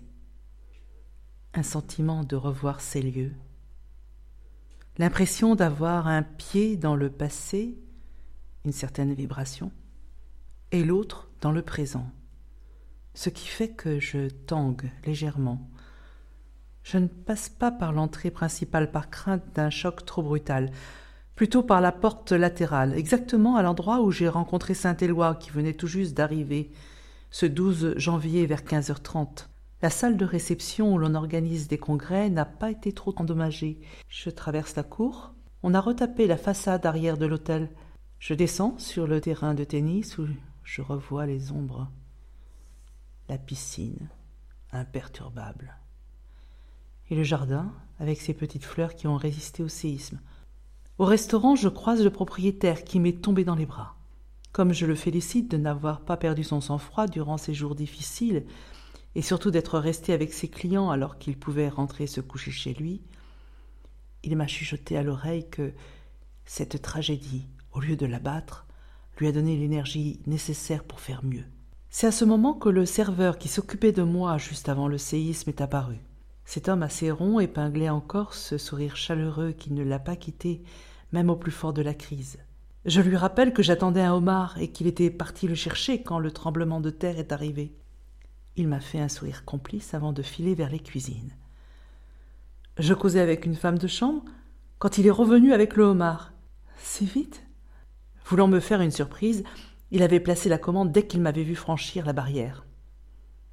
Un 1.53 1.63
sentiment 1.63 2.23
de 2.23 2.35
revoir 2.35 2.81
ces 2.81 3.01
lieux, 3.01 3.33
l'impression 4.97 5.55
d'avoir 5.55 6.07
un 6.07 6.23
pied 6.23 6.77
dans 6.77 6.95
le 6.95 7.09
passé, 7.09 7.77
une 8.63 8.71
certaine 8.71 9.13
vibration, 9.13 9.71
et 10.71 10.83
l'autre 10.83 11.29
dans 11.41 11.51
le 11.51 11.61
présent, 11.61 12.09
ce 13.13 13.29
qui 13.29 13.47
fait 13.47 13.69
que 13.69 13.99
je 13.99 14.29
tangue 14.29 14.89
légèrement. 15.05 15.69
Je 16.83 16.97
ne 16.97 17.07
passe 17.07 17.49
pas 17.49 17.71
par 17.71 17.91
l'entrée 17.91 18.31
principale 18.31 18.91
par 18.91 19.09
crainte 19.09 19.43
d'un 19.55 19.69
choc 19.69 20.05
trop 20.05 20.23
brutal, 20.23 20.71
plutôt 21.35 21.63
par 21.63 21.81
la 21.81 21.91
porte 21.91 22.31
latérale, 22.31 22.93
exactement 22.93 23.57
à 23.57 23.63
l'endroit 23.63 24.01
où 24.01 24.11
j'ai 24.11 24.29
rencontré 24.29 24.73
Saint-Éloi 24.73 25.35
qui 25.35 25.49
venait 25.49 25.73
tout 25.73 25.87
juste 25.87 26.13
d'arriver, 26.15 26.71
ce 27.31 27.45
12 27.45 27.95
janvier 27.97 28.45
vers 28.45 28.61
15h30. 28.61 29.47
La 29.81 29.89
salle 29.89 30.17
de 30.17 30.25
réception 30.25 30.93
où 30.93 30.97
l'on 30.97 31.15
organise 31.15 31.67
des 31.67 31.77
congrès 31.77 32.29
n'a 32.29 32.45
pas 32.45 32.71
été 32.71 32.93
trop 32.93 33.13
endommagée. 33.17 33.79
Je 34.07 34.29
traverse 34.29 34.75
la 34.75 34.83
cour. 34.83 35.33
On 35.63 35.73
a 35.73 35.81
retapé 35.81 36.27
la 36.27 36.37
façade 36.37 36.85
arrière 36.85 37.17
de 37.17 37.25
l'hôtel. 37.25 37.69
Je 38.19 38.33
descends 38.33 38.77
sur 38.79 39.05
le 39.05 39.19
terrain 39.19 39.53
de 39.53 39.63
tennis 39.63 40.17
où 40.17 40.27
je 40.63 40.81
revois 40.81 41.25
les 41.25 41.51
ombres. 41.51 41.89
La 43.27 43.37
piscine, 43.37 44.09
imperturbable. 44.71 45.75
Et 47.09 47.15
le 47.15 47.23
jardin, 47.23 47.73
avec 47.99 48.21
ses 48.21 48.33
petites 48.33 48.65
fleurs 48.65 48.95
qui 48.95 49.07
ont 49.07 49.17
résisté 49.17 49.61
au 49.61 49.67
séisme. 49.67 50.19
Au 50.97 51.05
restaurant, 51.05 51.55
je 51.55 51.67
croise 51.67 52.03
le 52.03 52.09
propriétaire 52.09 52.83
qui 52.83 52.99
m'est 52.99 53.21
tombé 53.21 53.43
dans 53.43 53.55
les 53.55 53.65
bras. 53.65 53.95
Comme 54.53 54.71
je 54.71 54.85
le 54.85 54.95
félicite 54.95 55.51
de 55.51 55.57
n'avoir 55.57 56.01
pas 56.01 56.15
perdu 56.15 56.43
son 56.43 56.61
sang-froid 56.61 57.07
durant 57.07 57.37
ces 57.37 57.53
jours 57.53 57.75
difficiles, 57.75 58.45
et 59.15 59.21
surtout 59.21 59.49
d'être 59.49 59.79
resté 59.79 60.13
avec 60.13 60.33
ses 60.33 60.49
clients 60.49 60.89
alors 60.89 61.17
qu'il 61.17 61.37
pouvait 61.37 61.69
rentrer 61.69 62.05
se 62.05 62.21
coucher 62.21 62.51
chez 62.51 62.73
lui, 62.73 63.01
il 64.23 64.35
m'a 64.35 64.47
chuchoté 64.47 64.97
à 64.97 65.03
l'oreille 65.03 65.49
que 65.49 65.73
cette 66.45 66.81
tragédie, 66.81 67.47
au 67.71 67.79
lieu 67.79 67.95
de 67.95 68.05
l'abattre, 68.05 68.65
lui 69.17 69.27
a 69.27 69.31
donné 69.31 69.55
l'énergie 69.55 70.19
nécessaire 70.27 70.83
pour 70.83 70.99
faire 70.99 71.23
mieux. 71.23 71.45
C'est 71.89 72.07
à 72.07 72.11
ce 72.11 72.25
moment 72.25 72.53
que 72.53 72.69
le 72.69 72.85
serveur 72.85 73.37
qui 73.37 73.47
s'occupait 73.47 73.93
de 73.93 74.03
moi 74.03 74.37
juste 74.37 74.67
avant 74.67 74.87
le 74.87 74.97
séisme 74.97 75.49
est 75.49 75.61
apparu. 75.61 75.97
Cet 76.43 76.67
homme 76.67 76.83
assez 76.83 77.09
rond 77.09 77.39
épinglait 77.39 77.89
encore 77.89 78.33
ce 78.33 78.57
sourire 78.57 78.97
chaleureux 78.97 79.53
qui 79.53 79.71
ne 79.71 79.83
l'a 79.83 79.99
pas 79.99 80.15
quitté, 80.15 80.61
même 81.11 81.29
au 81.29 81.35
plus 81.35 81.51
fort 81.51 81.73
de 81.73 81.81
la 81.81 81.93
crise. 81.93 82.37
Je 82.83 83.01
lui 83.01 83.15
rappelle 83.15 83.53
que 83.53 83.63
j'attendais 83.63 84.01
un 84.01 84.13
homard 84.13 84.57
et 84.59 84.71
qu'il 84.71 84.85
était 84.87 85.09
parti 85.09 85.47
le 85.47 85.55
chercher 85.55 86.03
quand 86.03 86.19
le 86.19 86.31
tremblement 86.31 86.81
de 86.81 86.89
terre 86.91 87.17
est 87.17 87.31
arrivé. 87.31 87.73
Il 88.57 88.67
m'a 88.67 88.79
fait 88.79 88.99
un 88.99 89.09
sourire 89.09 89.43
complice 89.45 89.93
avant 89.93 90.13
de 90.13 90.21
filer 90.21 90.55
vers 90.55 90.69
les 90.69 90.79
cuisines. 90.79 91.31
Je 92.77 92.93
causais 92.93 93.19
avec 93.19 93.45
une 93.45 93.55
femme 93.55 93.77
de 93.77 93.87
chambre 93.87 94.23
quand 94.79 94.97
il 94.97 95.07
est 95.07 95.11
revenu 95.11 95.53
avec 95.53 95.75
le 95.75 95.83
homard. 95.83 96.33
Si 96.77 97.05
vite 97.05 97.43
Voulant 98.25 98.47
me 98.47 98.59
faire 98.59 98.81
une 98.81 98.91
surprise, 98.91 99.43
il 99.91 100.01
avait 100.01 100.19
placé 100.19 100.49
la 100.49 100.57
commande 100.57 100.91
dès 100.91 101.05
qu'il 101.05 101.21
m'avait 101.21 101.43
vu 101.43 101.55
franchir 101.55 102.05
la 102.05 102.13
barrière. 102.13 102.65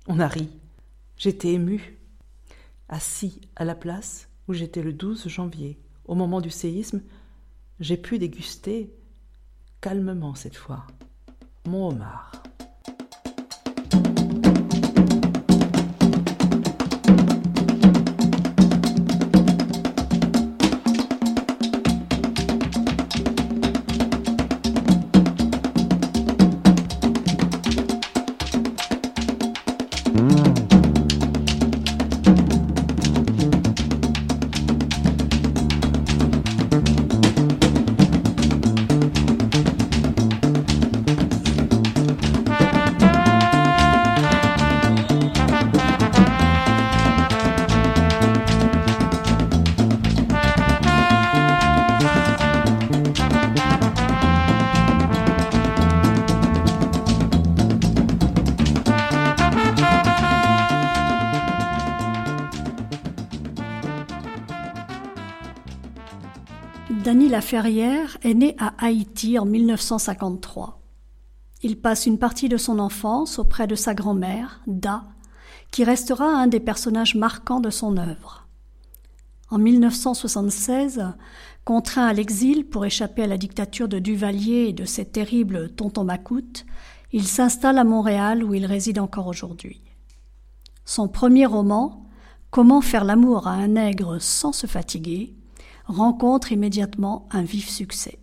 On 0.08 0.18
a 0.18 0.26
ri. 0.26 0.48
J'étais 1.16 1.52
ému. 1.52 1.98
Assis 2.88 3.40
à 3.54 3.64
la 3.64 3.74
place 3.74 4.28
où 4.48 4.54
j'étais 4.54 4.82
le 4.82 4.92
12 4.92 5.28
janvier, 5.28 5.78
au 6.04 6.14
moment 6.14 6.40
du 6.40 6.50
séisme, 6.50 7.02
j'ai 7.80 7.96
pu 7.96 8.18
déguster, 8.18 8.92
calmement 9.80 10.34
cette 10.34 10.56
fois. 10.56 10.86
Mon 11.66 11.88
homard. 11.88 12.32
Laferrière 67.42 68.18
est 68.22 68.34
né 68.34 68.54
à 68.60 68.72
Haïti 68.78 69.36
en 69.36 69.44
1953. 69.44 70.80
Il 71.64 71.76
passe 71.76 72.06
une 72.06 72.16
partie 72.16 72.48
de 72.48 72.56
son 72.56 72.78
enfance 72.78 73.40
auprès 73.40 73.66
de 73.66 73.74
sa 73.74 73.94
grand-mère, 73.94 74.60
Da, 74.68 75.02
qui 75.72 75.82
restera 75.82 76.24
un 76.24 76.46
des 76.46 76.60
personnages 76.60 77.16
marquants 77.16 77.58
de 77.58 77.68
son 77.68 77.96
œuvre. 77.96 78.46
En 79.50 79.58
1976, 79.58 81.04
contraint 81.64 82.06
à 82.06 82.12
l'exil 82.12 82.64
pour 82.64 82.84
échapper 82.84 83.24
à 83.24 83.26
la 83.26 83.38
dictature 83.38 83.88
de 83.88 83.98
Duvalier 83.98 84.68
et 84.68 84.72
de 84.72 84.84
ses 84.84 85.04
terribles 85.04 85.70
tontons 85.70 86.04
macoutes, 86.04 86.64
il 87.10 87.26
s'installe 87.26 87.78
à 87.78 87.84
Montréal 87.84 88.44
où 88.44 88.54
il 88.54 88.66
réside 88.66 89.00
encore 89.00 89.26
aujourd'hui. 89.26 89.82
Son 90.84 91.08
premier 91.08 91.46
roman, 91.46 92.02
Comment 92.52 92.82
faire 92.82 93.04
l'amour 93.04 93.46
à 93.46 93.52
un 93.52 93.68
nègre 93.68 94.20
sans 94.20 94.52
se 94.52 94.66
fatiguer, 94.66 95.34
rencontre 95.86 96.52
immédiatement 96.52 97.28
un 97.30 97.42
vif 97.42 97.68
succès. 97.68 98.18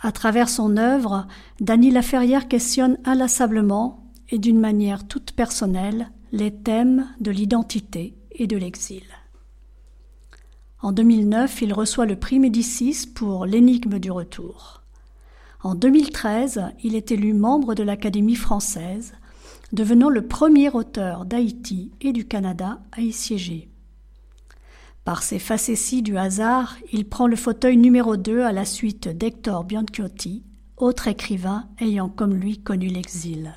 À 0.00 0.12
travers 0.12 0.48
son 0.48 0.76
œuvre, 0.76 1.26
Dany 1.60 1.90
Laferrière 1.90 2.48
questionne 2.48 2.98
inlassablement 3.04 4.12
et 4.28 4.38
d'une 4.38 4.60
manière 4.60 5.06
toute 5.06 5.32
personnelle 5.32 6.10
les 6.32 6.52
thèmes 6.52 7.08
de 7.20 7.30
l'identité 7.30 8.14
et 8.32 8.46
de 8.46 8.56
l'exil. 8.56 9.04
En 10.82 10.92
2009, 10.92 11.62
il 11.62 11.72
reçoit 11.72 12.06
le 12.06 12.16
prix 12.16 12.38
Médicis 12.38 13.06
pour 13.14 13.46
L'énigme 13.46 13.98
du 13.98 14.10
retour. 14.10 14.82
En 15.62 15.74
2013, 15.74 16.62
il 16.84 16.94
est 16.94 17.10
élu 17.10 17.32
membre 17.32 17.74
de 17.74 17.82
l'Académie 17.82 18.36
française, 18.36 19.14
devenant 19.72 20.10
le 20.10 20.28
premier 20.28 20.70
auteur 20.70 21.24
d'Haïti 21.24 21.92
et 22.00 22.12
du 22.12 22.26
Canada 22.26 22.80
à 22.92 23.00
y 23.00 23.12
siéger. 23.12 23.70
Par 25.06 25.22
ses 25.22 25.38
facéties 25.38 26.02
du 26.02 26.18
hasard, 26.18 26.74
il 26.92 27.08
prend 27.08 27.28
le 27.28 27.36
fauteuil 27.36 27.76
numéro 27.76 28.16
2 28.16 28.40
à 28.40 28.50
la 28.50 28.64
suite 28.64 29.06
d'Hector 29.06 29.62
Bianchiotti, 29.62 30.42
autre 30.76 31.06
écrivain 31.06 31.68
ayant 31.78 32.08
comme 32.08 32.34
lui 32.34 32.58
connu 32.58 32.88
l'exil. 32.88 33.56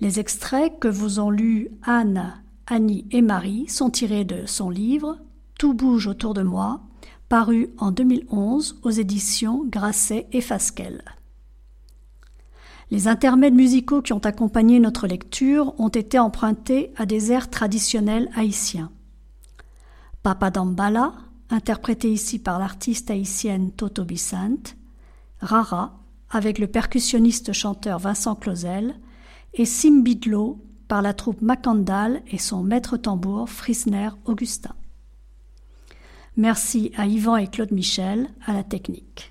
Les 0.00 0.20
extraits 0.20 0.72
que 0.80 0.88
vous 0.88 1.20
ont 1.20 1.28
lus 1.28 1.68
Anne, 1.82 2.32
Annie 2.66 3.04
et 3.10 3.20
Marie 3.20 3.68
sont 3.68 3.90
tirés 3.90 4.24
de 4.24 4.46
son 4.46 4.70
livre 4.70 5.18
Tout 5.58 5.74
bouge 5.74 6.06
autour 6.06 6.32
de 6.32 6.42
moi, 6.42 6.80
paru 7.28 7.68
en 7.76 7.90
2011 7.90 8.80
aux 8.84 8.90
éditions 8.90 9.66
Grasset 9.68 10.28
et 10.32 10.40
Fasquelle. 10.40 11.04
Les 12.90 13.06
intermèdes 13.06 13.54
musicaux 13.54 14.00
qui 14.00 14.14
ont 14.14 14.24
accompagné 14.24 14.80
notre 14.80 15.06
lecture 15.06 15.78
ont 15.78 15.88
été 15.88 16.18
empruntés 16.18 16.90
à 16.96 17.04
des 17.04 17.32
airs 17.32 17.50
traditionnels 17.50 18.30
haïtiens. 18.34 18.90
Papa 20.22 20.50
Dambala, 20.50 21.14
interprété 21.48 22.12
ici 22.12 22.38
par 22.38 22.58
l'artiste 22.58 23.10
haïtienne 23.10 23.72
Toto 23.72 24.04
Bissant, 24.04 24.74
Rara, 25.40 25.98
avec 26.28 26.58
le 26.58 26.66
percussionniste 26.66 27.54
chanteur 27.54 27.98
Vincent 27.98 28.34
Clausel, 28.34 28.96
et 29.54 29.64
Simbidlo 29.64 30.62
par 30.88 31.00
la 31.00 31.14
troupe 31.14 31.40
Macandal 31.40 32.22
et 32.30 32.38
son 32.38 32.62
maître 32.62 32.98
tambour 32.98 33.48
Frisner 33.48 34.10
Augustin. 34.26 34.74
Merci 36.36 36.92
à 36.96 37.06
Yvan 37.06 37.36
et 37.36 37.46
Claude 37.46 37.72
Michel 37.72 38.28
à 38.46 38.52
la 38.52 38.62
technique. 38.62 39.30